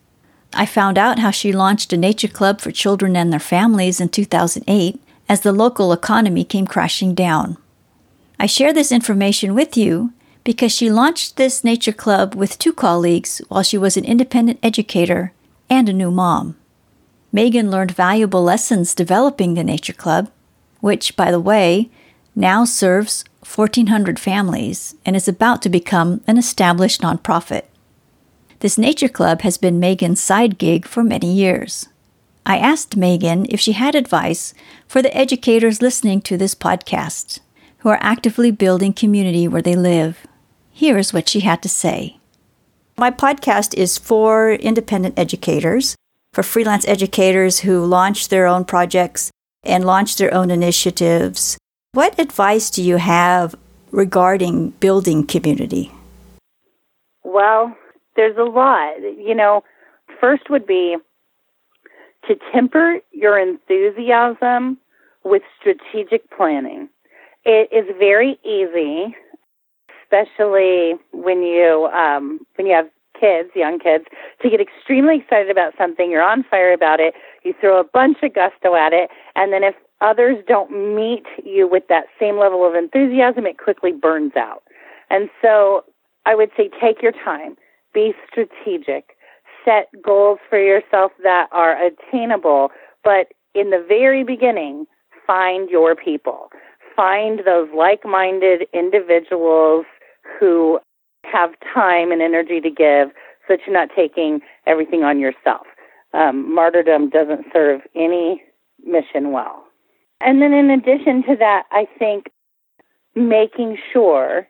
I 0.52 0.66
found 0.66 0.98
out 0.98 1.18
how 1.18 1.32
she 1.32 1.52
launched 1.52 1.92
a 1.92 1.96
nature 1.96 2.28
club 2.28 2.60
for 2.60 2.70
children 2.70 3.16
and 3.16 3.32
their 3.32 3.40
families 3.40 4.00
in 4.00 4.08
2008 4.08 5.02
as 5.28 5.40
the 5.40 5.52
local 5.52 5.92
economy 5.92 6.44
came 6.44 6.66
crashing 6.66 7.14
down. 7.14 7.56
I 8.38 8.46
share 8.46 8.72
this 8.72 8.92
information 8.92 9.52
with 9.54 9.76
you 9.76 10.12
because 10.44 10.72
she 10.72 10.90
launched 10.90 11.36
this 11.36 11.64
nature 11.64 11.92
club 11.92 12.34
with 12.34 12.58
two 12.58 12.72
colleagues 12.72 13.42
while 13.48 13.64
she 13.64 13.76
was 13.76 13.96
an 13.96 14.04
independent 14.04 14.60
educator 14.62 15.32
and 15.68 15.88
a 15.88 15.92
new 15.92 16.10
mom. 16.10 16.56
Megan 17.32 17.70
learned 17.70 17.90
valuable 17.90 18.42
lessons 18.42 18.94
developing 18.94 19.54
the 19.54 19.64
nature 19.64 19.92
club, 19.92 20.30
which, 20.80 21.16
by 21.16 21.30
the 21.30 21.40
way, 21.40 21.90
now 22.34 22.64
serves 22.64 23.24
1,400 23.44 24.18
families 24.18 24.94
and 25.04 25.16
is 25.16 25.26
about 25.26 25.60
to 25.62 25.68
become 25.68 26.22
an 26.26 26.38
established 26.38 27.02
nonprofit. 27.02 27.64
This 28.60 28.78
nature 28.78 29.08
club 29.08 29.42
has 29.42 29.56
been 29.56 29.78
Megan's 29.78 30.20
side 30.20 30.58
gig 30.58 30.86
for 30.86 31.04
many 31.04 31.32
years. 31.32 31.88
I 32.44 32.58
asked 32.58 32.96
Megan 32.96 33.46
if 33.50 33.60
she 33.60 33.72
had 33.72 33.94
advice 33.94 34.54
for 34.86 35.02
the 35.02 35.16
educators 35.16 35.82
listening 35.82 36.22
to 36.22 36.36
this 36.36 36.54
podcast 36.54 37.40
who 37.78 37.88
are 37.88 37.98
actively 38.00 38.50
building 38.50 38.92
community 38.92 39.46
where 39.46 39.62
they 39.62 39.76
live. 39.76 40.26
Here 40.72 40.98
is 40.98 41.12
what 41.12 41.28
she 41.28 41.40
had 41.40 41.62
to 41.62 41.68
say. 41.68 42.18
My 42.96 43.10
podcast 43.10 43.74
is 43.74 43.96
for 43.96 44.52
independent 44.52 45.18
educators, 45.18 45.94
for 46.32 46.42
freelance 46.42 46.86
educators 46.88 47.60
who 47.60 47.84
launch 47.84 48.28
their 48.28 48.46
own 48.46 48.64
projects 48.64 49.30
and 49.62 49.84
launch 49.84 50.16
their 50.16 50.34
own 50.34 50.50
initiatives 50.50 51.58
what 51.92 52.18
advice 52.20 52.68
do 52.68 52.82
you 52.82 52.98
have 52.98 53.54
regarding 53.92 54.70
building 54.72 55.26
community? 55.26 55.90
Well, 57.24 57.74
there's 58.18 58.36
a 58.36 58.42
lot. 58.42 58.94
You 59.00 59.34
know, 59.34 59.62
first 60.20 60.50
would 60.50 60.66
be 60.66 60.96
to 62.26 62.34
temper 62.52 62.98
your 63.12 63.38
enthusiasm 63.38 64.76
with 65.24 65.42
strategic 65.58 66.28
planning. 66.36 66.88
It 67.44 67.68
is 67.72 67.86
very 67.96 68.38
easy, 68.44 69.14
especially 70.02 70.94
when 71.12 71.42
you 71.42 71.88
um, 71.94 72.40
when 72.56 72.66
you 72.66 72.74
have 72.74 72.88
kids, 73.18 73.50
young 73.54 73.78
kids, 73.78 74.04
to 74.42 74.50
get 74.50 74.60
extremely 74.60 75.18
excited 75.18 75.48
about 75.48 75.74
something. 75.78 76.10
You're 76.10 76.28
on 76.28 76.42
fire 76.42 76.72
about 76.72 76.98
it. 76.98 77.14
You 77.44 77.54
throw 77.60 77.78
a 77.78 77.84
bunch 77.84 78.18
of 78.24 78.34
gusto 78.34 78.74
at 78.74 78.92
it, 78.92 79.10
and 79.36 79.52
then 79.52 79.62
if 79.62 79.76
others 80.00 80.42
don't 80.48 80.96
meet 80.96 81.24
you 81.44 81.68
with 81.68 81.84
that 81.88 82.06
same 82.18 82.36
level 82.36 82.66
of 82.66 82.74
enthusiasm, 82.74 83.46
it 83.46 83.58
quickly 83.58 83.92
burns 83.92 84.32
out. 84.36 84.64
And 85.08 85.30
so 85.40 85.84
I 86.26 86.34
would 86.34 86.50
say 86.56 86.68
take 86.80 87.00
your 87.00 87.12
time, 87.12 87.56
be 87.98 88.14
strategic, 88.30 89.16
set 89.64 89.88
goals 90.02 90.38
for 90.48 90.58
yourself 90.58 91.10
that 91.24 91.48
are 91.50 91.76
attainable, 91.84 92.70
but 93.02 93.32
in 93.54 93.70
the 93.70 93.84
very 93.88 94.22
beginning, 94.22 94.86
find 95.26 95.68
your 95.68 95.96
people. 95.96 96.48
Find 96.94 97.40
those 97.44 97.68
like 97.76 98.04
minded 98.04 98.66
individuals 98.72 99.84
who 100.38 100.78
have 101.24 101.50
time 101.74 102.12
and 102.12 102.22
energy 102.22 102.60
to 102.60 102.70
give 102.70 103.08
so 103.46 103.54
that 103.54 103.60
you're 103.66 103.74
not 103.74 103.88
taking 103.96 104.40
everything 104.66 105.02
on 105.02 105.18
yourself. 105.18 105.66
Um, 106.14 106.54
martyrdom 106.54 107.10
doesn't 107.10 107.46
serve 107.52 107.80
any 107.96 108.42
mission 108.84 109.32
well. 109.32 109.64
And 110.20 110.40
then 110.40 110.52
in 110.52 110.70
addition 110.70 111.22
to 111.24 111.36
that, 111.36 111.64
I 111.72 111.86
think 111.98 112.30
making 113.14 113.76
sure 113.92 114.46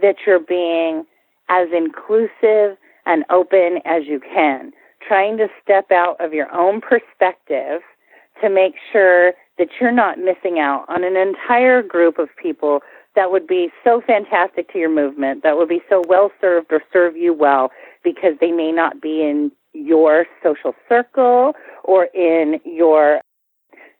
that 0.00 0.16
you're 0.26 0.40
being 0.40 1.04
as 1.48 1.68
inclusive 1.76 2.76
and 3.06 3.24
open 3.30 3.80
as 3.84 4.04
you 4.06 4.20
can, 4.20 4.72
trying 5.06 5.36
to 5.38 5.48
step 5.62 5.90
out 5.90 6.16
of 6.20 6.32
your 6.32 6.52
own 6.54 6.80
perspective 6.80 7.80
to 8.42 8.48
make 8.50 8.74
sure 8.92 9.32
that 9.58 9.68
you're 9.80 9.92
not 9.92 10.18
missing 10.18 10.58
out 10.58 10.84
on 10.88 11.02
an 11.04 11.16
entire 11.16 11.82
group 11.82 12.18
of 12.18 12.28
people 12.40 12.80
that 13.16 13.32
would 13.32 13.46
be 13.46 13.68
so 13.82 14.00
fantastic 14.06 14.72
to 14.72 14.78
your 14.78 14.90
movement, 14.90 15.42
that 15.42 15.56
would 15.56 15.68
be 15.68 15.82
so 15.88 16.04
well 16.06 16.30
served 16.40 16.72
or 16.72 16.80
serve 16.92 17.16
you 17.16 17.34
well 17.34 17.70
because 18.04 18.34
they 18.40 18.52
may 18.52 18.70
not 18.70 19.00
be 19.00 19.22
in 19.22 19.50
your 19.72 20.26
social 20.42 20.74
circle 20.88 21.52
or 21.82 22.04
in 22.14 22.60
your 22.64 23.20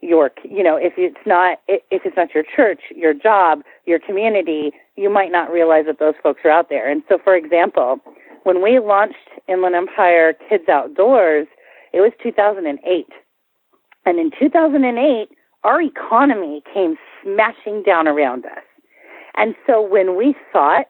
your 0.01 0.31
you 0.45 0.63
know 0.63 0.77
if 0.77 0.93
it's 0.97 1.27
not 1.27 1.59
if 1.67 2.03
it's 2.05 2.17
not 2.17 2.33
your 2.35 2.45
church 2.45 2.81
your 2.95 3.13
job 3.13 3.63
your 3.85 3.99
community 3.99 4.73
you 4.97 5.11
might 5.11 5.33
not 5.33 5.51
realize 5.51 5.87
that 5.87 5.99
those 5.99 6.15
folks 6.23 6.41
are 6.45 6.51
out 6.51 6.69
there. 6.69 6.91
And 6.91 7.03
so 7.09 7.19
for 7.23 7.35
example 7.35 7.99
when 8.45 8.63
we 8.63 8.79
launched 8.79 9.17
inland 9.49 9.75
empire 9.75 10.35
kids 10.49 10.69
outdoors 10.69 11.47
it 11.93 12.01
was 12.01 12.13
2008 12.23 13.07
and 14.07 14.19
in 14.19 14.31
2008 14.39 15.29
our 15.65 15.83
economy 15.83 16.63
came 16.73 16.97
smashing 17.23 17.83
down 17.83 18.07
around 18.07 18.47
us. 18.47 18.63
And 19.37 19.57
so 19.67 19.83
when 19.83 20.17
we 20.17 20.37
thought 20.53 20.87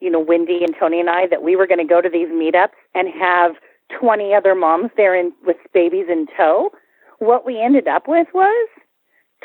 you 0.00 0.10
know 0.10 0.20
wendy 0.20 0.62
and 0.62 0.74
tony 0.78 1.00
and 1.00 1.10
i 1.10 1.26
that 1.26 1.42
we 1.42 1.56
were 1.56 1.66
going 1.66 1.78
to 1.78 1.84
go 1.84 2.00
to 2.00 2.08
these 2.08 2.28
meetups 2.28 2.78
and 2.94 3.08
have 3.08 3.56
20 4.00 4.32
other 4.34 4.54
moms 4.54 4.90
there 4.96 5.14
in, 5.14 5.32
with 5.44 5.56
babies 5.74 6.06
in 6.08 6.26
tow 6.36 6.70
what 7.22 7.46
we 7.46 7.60
ended 7.60 7.86
up 7.86 8.08
with 8.08 8.26
was 8.34 8.68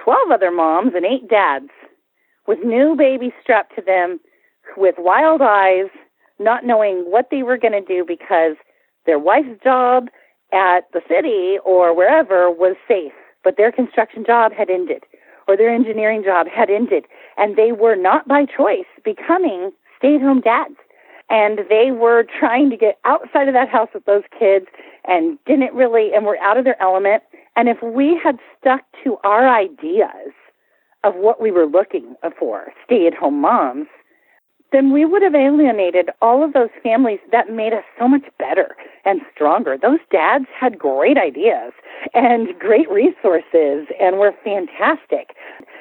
12 0.04 0.32
other 0.32 0.52
moms 0.52 0.94
and 0.96 1.06
eight 1.06 1.30
dads 1.30 1.70
with 2.48 2.60
new 2.64 2.96
babies 2.96 3.34
strapped 3.42 3.76
to 3.76 3.82
them 3.82 4.20
with 4.76 4.96
wild 4.98 5.42
eyes, 5.42 5.90
not 6.40 6.66
knowing 6.66 7.04
what 7.08 7.28
they 7.30 7.44
were 7.44 7.58
going 7.58 7.74
to 7.74 7.82
do 7.82 8.04
because 8.06 8.56
their 9.06 9.20
wife's 9.20 9.62
job 9.64 10.08
at 10.54 10.82
the 10.94 11.02
city 11.08 11.58
or 11.66 11.96
wherever 11.96 12.50
was 12.50 12.76
safe, 12.88 13.14
but 13.44 13.58
their 13.58 13.72
construction 13.72 14.24
job 14.26 14.52
had 14.54 14.70
ended 14.70 15.04
or 15.48 15.56
their 15.56 15.74
engineering 15.74 16.24
job 16.24 16.48
had 16.48 16.70
ended, 16.70 17.06
and 17.38 17.56
they 17.56 17.72
were 17.72 17.96
not 17.96 18.28
by 18.28 18.46
choice 18.46 18.88
becoming 19.06 19.72
stay 19.98 20.16
at 20.16 20.22
home 20.22 20.42
dads. 20.42 20.76
And 21.30 21.60
they 21.70 21.92
were 21.92 22.26
trying 22.40 22.70
to 22.70 22.78
get 22.78 23.00
outside 23.06 23.48
of 23.48 23.54
that 23.54 23.70
house 23.70 23.90
with 23.94 24.06
those 24.06 24.24
kids 24.38 24.66
and 25.06 25.38
didn't 25.46 25.74
really 25.74 26.14
and 26.14 26.26
were 26.26 26.38
out 26.40 26.58
of 26.58 26.64
their 26.64 26.82
element 26.82 27.24
and 27.58 27.68
if 27.68 27.78
we 27.84 28.18
had 28.24 28.38
stuck 28.58 28.82
to 29.04 29.18
our 29.26 29.50
ideas 29.50 30.32
of 31.04 31.16
what 31.16 31.42
we 31.42 31.52
were 31.52 31.66
looking 31.66 32.16
for 32.40 32.72
stay 32.86 33.06
at 33.08 33.14
home 33.14 33.42
moms 33.42 33.88
then 34.72 34.92
we 34.92 35.06
would 35.06 35.22
have 35.22 35.36
alienated 35.36 36.10
all 36.22 36.44
of 36.44 36.54
those 36.54 36.70
families 36.84 37.20
that 37.32 37.50
made 37.50 37.74
us 37.74 37.84
so 37.98 38.08
much 38.08 38.24
better 38.38 38.76
and 39.06 39.22
stronger. 39.34 39.78
Those 39.82 40.00
dads 40.12 40.46
had 40.54 40.78
great 40.78 41.18
ideas 41.18 41.72
and 42.14 42.50
great 42.60 42.90
resources 42.92 43.88
and 44.00 44.18
were 44.20 44.34
fantastic. 44.44 45.36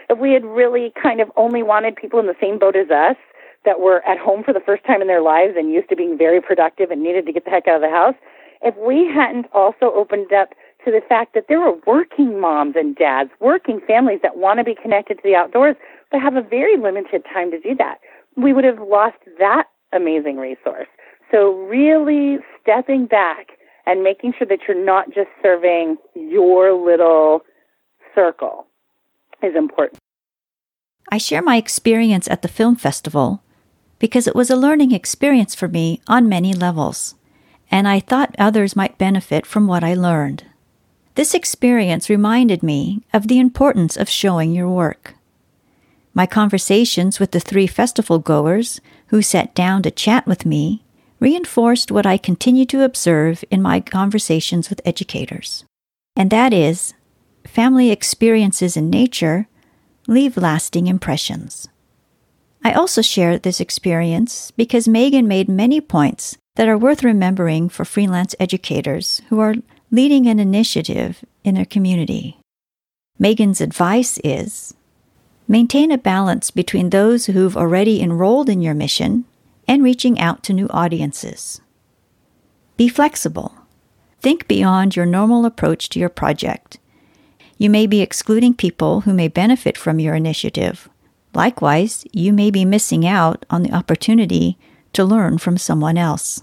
If 0.09 0.19
we 0.19 0.33
had 0.33 0.45
really 0.45 0.93
kind 1.01 1.21
of 1.21 1.33
only 1.37 1.63
wanted 1.65 1.97
people 1.97 2.21
in 2.21 2.27
the 2.27 2.37
same 2.41 2.59
boat 2.59 2.77
as 2.77 2.91
us 2.91 3.17
that 3.65 3.81
were 3.81 4.07
at 4.07 4.19
home 4.19 4.45
for 4.45 4.53
the 4.53 4.61
first 4.61 4.85
time 4.85 5.03
in 5.03 5.09
their 5.09 5.23
lives 5.23 5.55
and 5.57 5.73
used 5.73 5.89
to 5.89 5.97
being 5.97 6.17
very 6.17 6.41
productive 6.41 6.93
and 6.93 7.03
needed 7.03 7.27
to 7.27 7.33
get 7.33 7.45
the 7.45 7.51
heck 7.51 7.67
out 7.67 7.77
of 7.77 7.83
the 7.83 7.91
house, 7.91 8.15
if 8.63 8.77
we 8.77 9.11
hadn't 9.13 9.47
also 9.53 9.93
opened 9.95 10.33
up 10.33 10.51
to 10.87 10.93
the 10.93 11.03
fact 11.07 11.35
that 11.35 11.47
there 11.49 11.61
are 11.61 11.75
working 11.85 12.41
moms 12.41 12.77
and 12.77 12.95
dads, 12.95 13.31
working 13.41 13.81
families 13.87 14.21
that 14.23 14.39
want 14.39 14.59
to 14.61 14.65
be 14.65 14.75
connected 14.81 15.17
to 15.17 15.23
the 15.25 15.35
outdoors, 15.35 15.75
but 16.13 16.23
have 16.23 16.37
a 16.37 16.43
very 16.43 16.77
limited 16.77 17.25
time 17.25 17.51
to 17.51 17.59
do 17.59 17.75
that, 17.75 17.99
we 18.37 18.53
would 18.53 18.65
have 18.65 18.79
lost 18.79 19.17
that 19.39 19.65
amazing 19.93 20.37
resource. 20.37 20.87
So 21.33 21.55
really 21.69 22.39
stepping 22.63 23.07
back 23.07 23.49
and 23.85 24.05
making 24.05 24.35
sure 24.39 24.47
that 24.47 24.61
you're 24.69 24.85
not 24.85 25.07
just 25.09 25.29
serving 25.43 25.97
your 26.15 26.73
little 26.73 27.41
circle 28.15 28.67
is 29.43 29.57
important. 29.57 29.99
I 31.11 31.19
share 31.19 31.43
my 31.43 31.57
experience 31.57 32.29
at 32.29 32.43
the 32.43 32.49
film 32.49 32.77
festival 32.77 33.43
because 33.99 34.29
it 34.29 34.37
was 34.37 34.51
a 34.51 34.57
learning 34.57 34.93
experience 34.93 35.55
for 35.55 35.67
me 35.67 36.01
on 36.07 36.29
many 36.29 36.53
levels, 36.53 37.15
and 37.71 37.89
I 37.89 37.99
thought 37.99 38.37
others 38.39 38.77
might 38.77 38.99
benefit 38.99 39.47
from 39.47 39.67
what 39.67 39.83
I 39.83 39.95
learned. 39.95 40.45
This 41.17 41.33
experience 41.33 42.11
reminded 42.11 42.63
me 42.63 43.03
of 43.15 43.27
the 43.27 43.39
importance 43.39 43.97
of 43.97 44.09
showing 44.09 44.53
your 44.53 44.69
work. 44.69 45.15
My 46.13 46.27
conversations 46.27 47.19
with 47.19 47.31
the 47.31 47.41
three 47.41 47.67
festival 47.67 48.19
goers 48.19 48.83
who 49.07 49.23
sat 49.23 49.55
down 49.55 49.83
to 49.83 49.91
chat 49.91 50.27
with 50.27 50.45
me 50.45 50.85
reinforced 51.19 51.91
what 51.91 52.05
I 52.05 52.19
continue 52.19 52.67
to 52.67 52.85
observe 52.85 53.43
in 53.51 53.63
my 53.63 53.81
conversations 53.81 54.69
with 54.69 54.83
educators. 54.85 55.65
And 56.15 56.31
that 56.31 56.53
is, 56.53 56.93
family 57.47 57.91
experiences 57.91 58.77
in 58.77 58.91
nature 58.91 59.49
leave 60.07 60.37
lasting 60.37 60.87
impressions. 60.87 61.67
I 62.63 62.73
also 62.73 63.01
share 63.01 63.39
this 63.39 63.59
experience 63.59 64.51
because 64.51 64.87
Megan 64.87 65.27
made 65.27 65.49
many 65.49 65.81
points 65.81 66.37
that 66.57 66.69
are 66.69 66.77
worth 66.77 67.03
remembering 67.03 67.71
for 67.71 67.87
freelance 67.87 68.35
educators 68.39 69.23
who 69.31 69.41
are 69.41 69.55
leading 69.97 70.27
an 70.27 70.39
initiative 70.39 71.25
in 71.43 71.55
their 71.55 71.65
community. 71.65 72.39
Megan's 73.19 73.63
advice 73.63 74.21
is 74.23 74.75
maintain 75.49 75.91
a 75.91 75.97
balance 75.97 76.51
between 76.51 76.91
those 76.91 77.25
who've 77.27 77.57
already 77.57 78.03
enrolled 78.03 78.51
in 78.51 78.61
your 78.61 78.75
mission 78.75 79.25
and 79.67 79.83
reaching 79.83 80.21
out 80.21 80.43
to 80.43 80.53
new 80.53 80.69
audiences. 80.69 81.63
Be 82.77 82.89
flexible. 82.89 83.55
Think 84.21 84.47
beyond 84.47 84.97
your 84.97 85.07
normal 85.07 85.47
approach 85.47 85.89
to 85.89 85.99
your 85.99 86.11
project. 86.11 86.79
You 87.57 87.71
may 87.71 87.87
be 87.87 88.03
excluding 88.03 88.53
people 88.53 89.01
who 89.01 89.15
may 89.15 89.29
benefit 89.29 89.79
from 89.79 89.99
your 89.99 90.15
initiative. 90.15 90.91
Likewise, 91.33 92.05
you 92.13 92.35
may 92.35 92.51
be 92.51 92.67
missing 92.67 93.07
out 93.07 93.47
on 93.49 93.63
the 93.63 93.73
opportunity 93.73 94.59
to 94.93 95.07
learn 95.07 95.39
from 95.39 95.57
someone 95.57 95.97
else. 95.97 96.43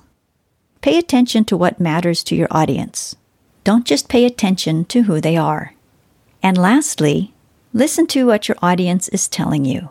Pay 0.81 0.97
attention 0.97 1.45
to 1.45 1.55
what 1.55 1.79
matters 1.79 2.23
to 2.23 2.35
your 2.35 2.47
audience. 2.49 3.15
Don't 3.63 3.86
just 3.86 4.10
pay 4.10 4.26
attention 4.26 4.86
to 4.86 5.04
who 5.04 5.21
they 5.21 5.38
are. 5.38 5.73
And 6.41 6.58
lastly, 6.58 7.34
listen 7.73 8.08
to 8.08 8.26
what 8.26 8.47
your 8.47 8.58
audience 8.62 9.08
is 9.10 9.28
telling 9.28 9.63
you. 9.63 9.89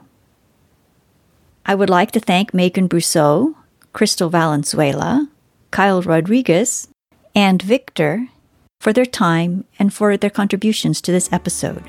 I 1.65 1.75
would 1.75 1.89
like 1.89 2.11
to 2.13 2.21
thank 2.21 2.53
Megan 2.53 2.89
Brousseau, 2.89 3.55
Crystal 3.93 4.29
Valenzuela, 4.29 5.29
Kyle 5.71 6.03
Rodriguez, 6.03 6.89
and 7.35 7.63
Victor 7.63 8.29
for 8.81 8.93
their 8.93 9.07
time 9.07 9.65
and 9.79 9.95
for 9.95 10.17
their 10.17 10.29
contributions 10.29 11.01
to 11.01 11.13
this 11.13 11.33
episode. 11.33 11.85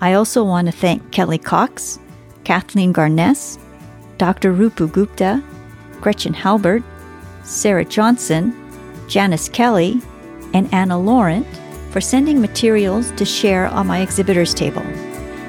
I 0.00 0.12
also 0.14 0.44
want 0.44 0.66
to 0.68 0.72
thank 0.72 1.10
Kelly 1.10 1.38
Cox, 1.38 1.98
Kathleen 2.44 2.92
Garness, 2.92 3.58
Dr. 4.16 4.54
Rupu 4.54 4.90
Gupta, 4.90 5.42
Gretchen 6.00 6.32
Halbert, 6.32 6.84
Sarah 7.42 7.84
Johnson, 7.84 8.54
Janice 9.08 9.48
Kelly, 9.48 10.00
and 10.54 10.72
Anna 10.72 10.98
Laurent 10.98 11.46
for 11.90 12.00
sending 12.00 12.40
materials 12.40 13.10
to 13.12 13.24
share 13.24 13.66
on 13.66 13.86
my 13.86 14.00
exhibitors 14.00 14.54
table 14.54 14.82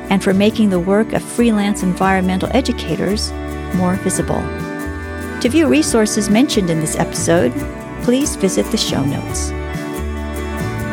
and 0.10 0.24
for 0.24 0.34
making 0.34 0.70
the 0.70 0.80
work 0.80 1.14
of 1.14 1.24
freelance 1.24 1.84
environmental 1.84 2.50
educators 2.54 3.32
more 3.76 3.96
visible. 3.98 4.42
To 5.42 5.50
view 5.50 5.68
resources 5.68 6.30
mentioned 6.30 6.70
in 6.70 6.80
this 6.80 6.98
episode, 6.98 7.54
please 8.04 8.36
visit 8.36 8.66
the 8.72 8.78
show 8.78 9.04
notes. 9.04 9.50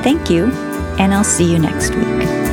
Thank 0.05 0.31
you, 0.31 0.47
and 0.99 1.13
I'll 1.13 1.25
see 1.25 1.51
you 1.51 1.59
next 1.59 1.95
week. 1.95 2.46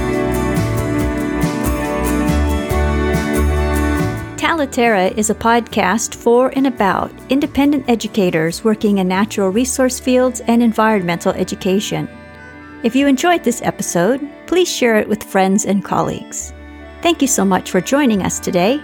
Talaterra 4.63 5.17
is 5.17 5.29
a 5.29 5.35
podcast 5.35 6.15
for 6.15 6.47
and 6.55 6.67
about 6.67 7.11
independent 7.29 7.89
educators 7.89 8.63
working 8.63 8.99
in 8.99 9.09
natural 9.09 9.49
resource 9.49 9.99
fields 9.99 10.39
and 10.47 10.63
environmental 10.63 11.33
education. 11.33 12.07
If 12.81 12.95
you 12.95 13.05
enjoyed 13.05 13.43
this 13.43 13.61
episode, 13.61 14.25
please 14.47 14.71
share 14.71 14.95
it 14.95 15.09
with 15.09 15.21
friends 15.21 15.65
and 15.65 15.83
colleagues. 15.83 16.53
Thank 17.01 17.21
you 17.21 17.27
so 17.27 17.43
much 17.43 17.71
for 17.71 17.81
joining 17.81 18.23
us 18.23 18.39
today. 18.39 18.81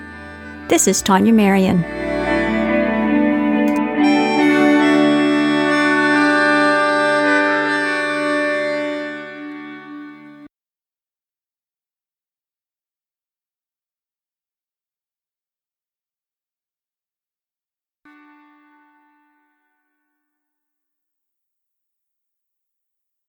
This 0.67 0.85
is 0.85 1.01
Tania 1.01 1.31
Marien. 1.31 2.08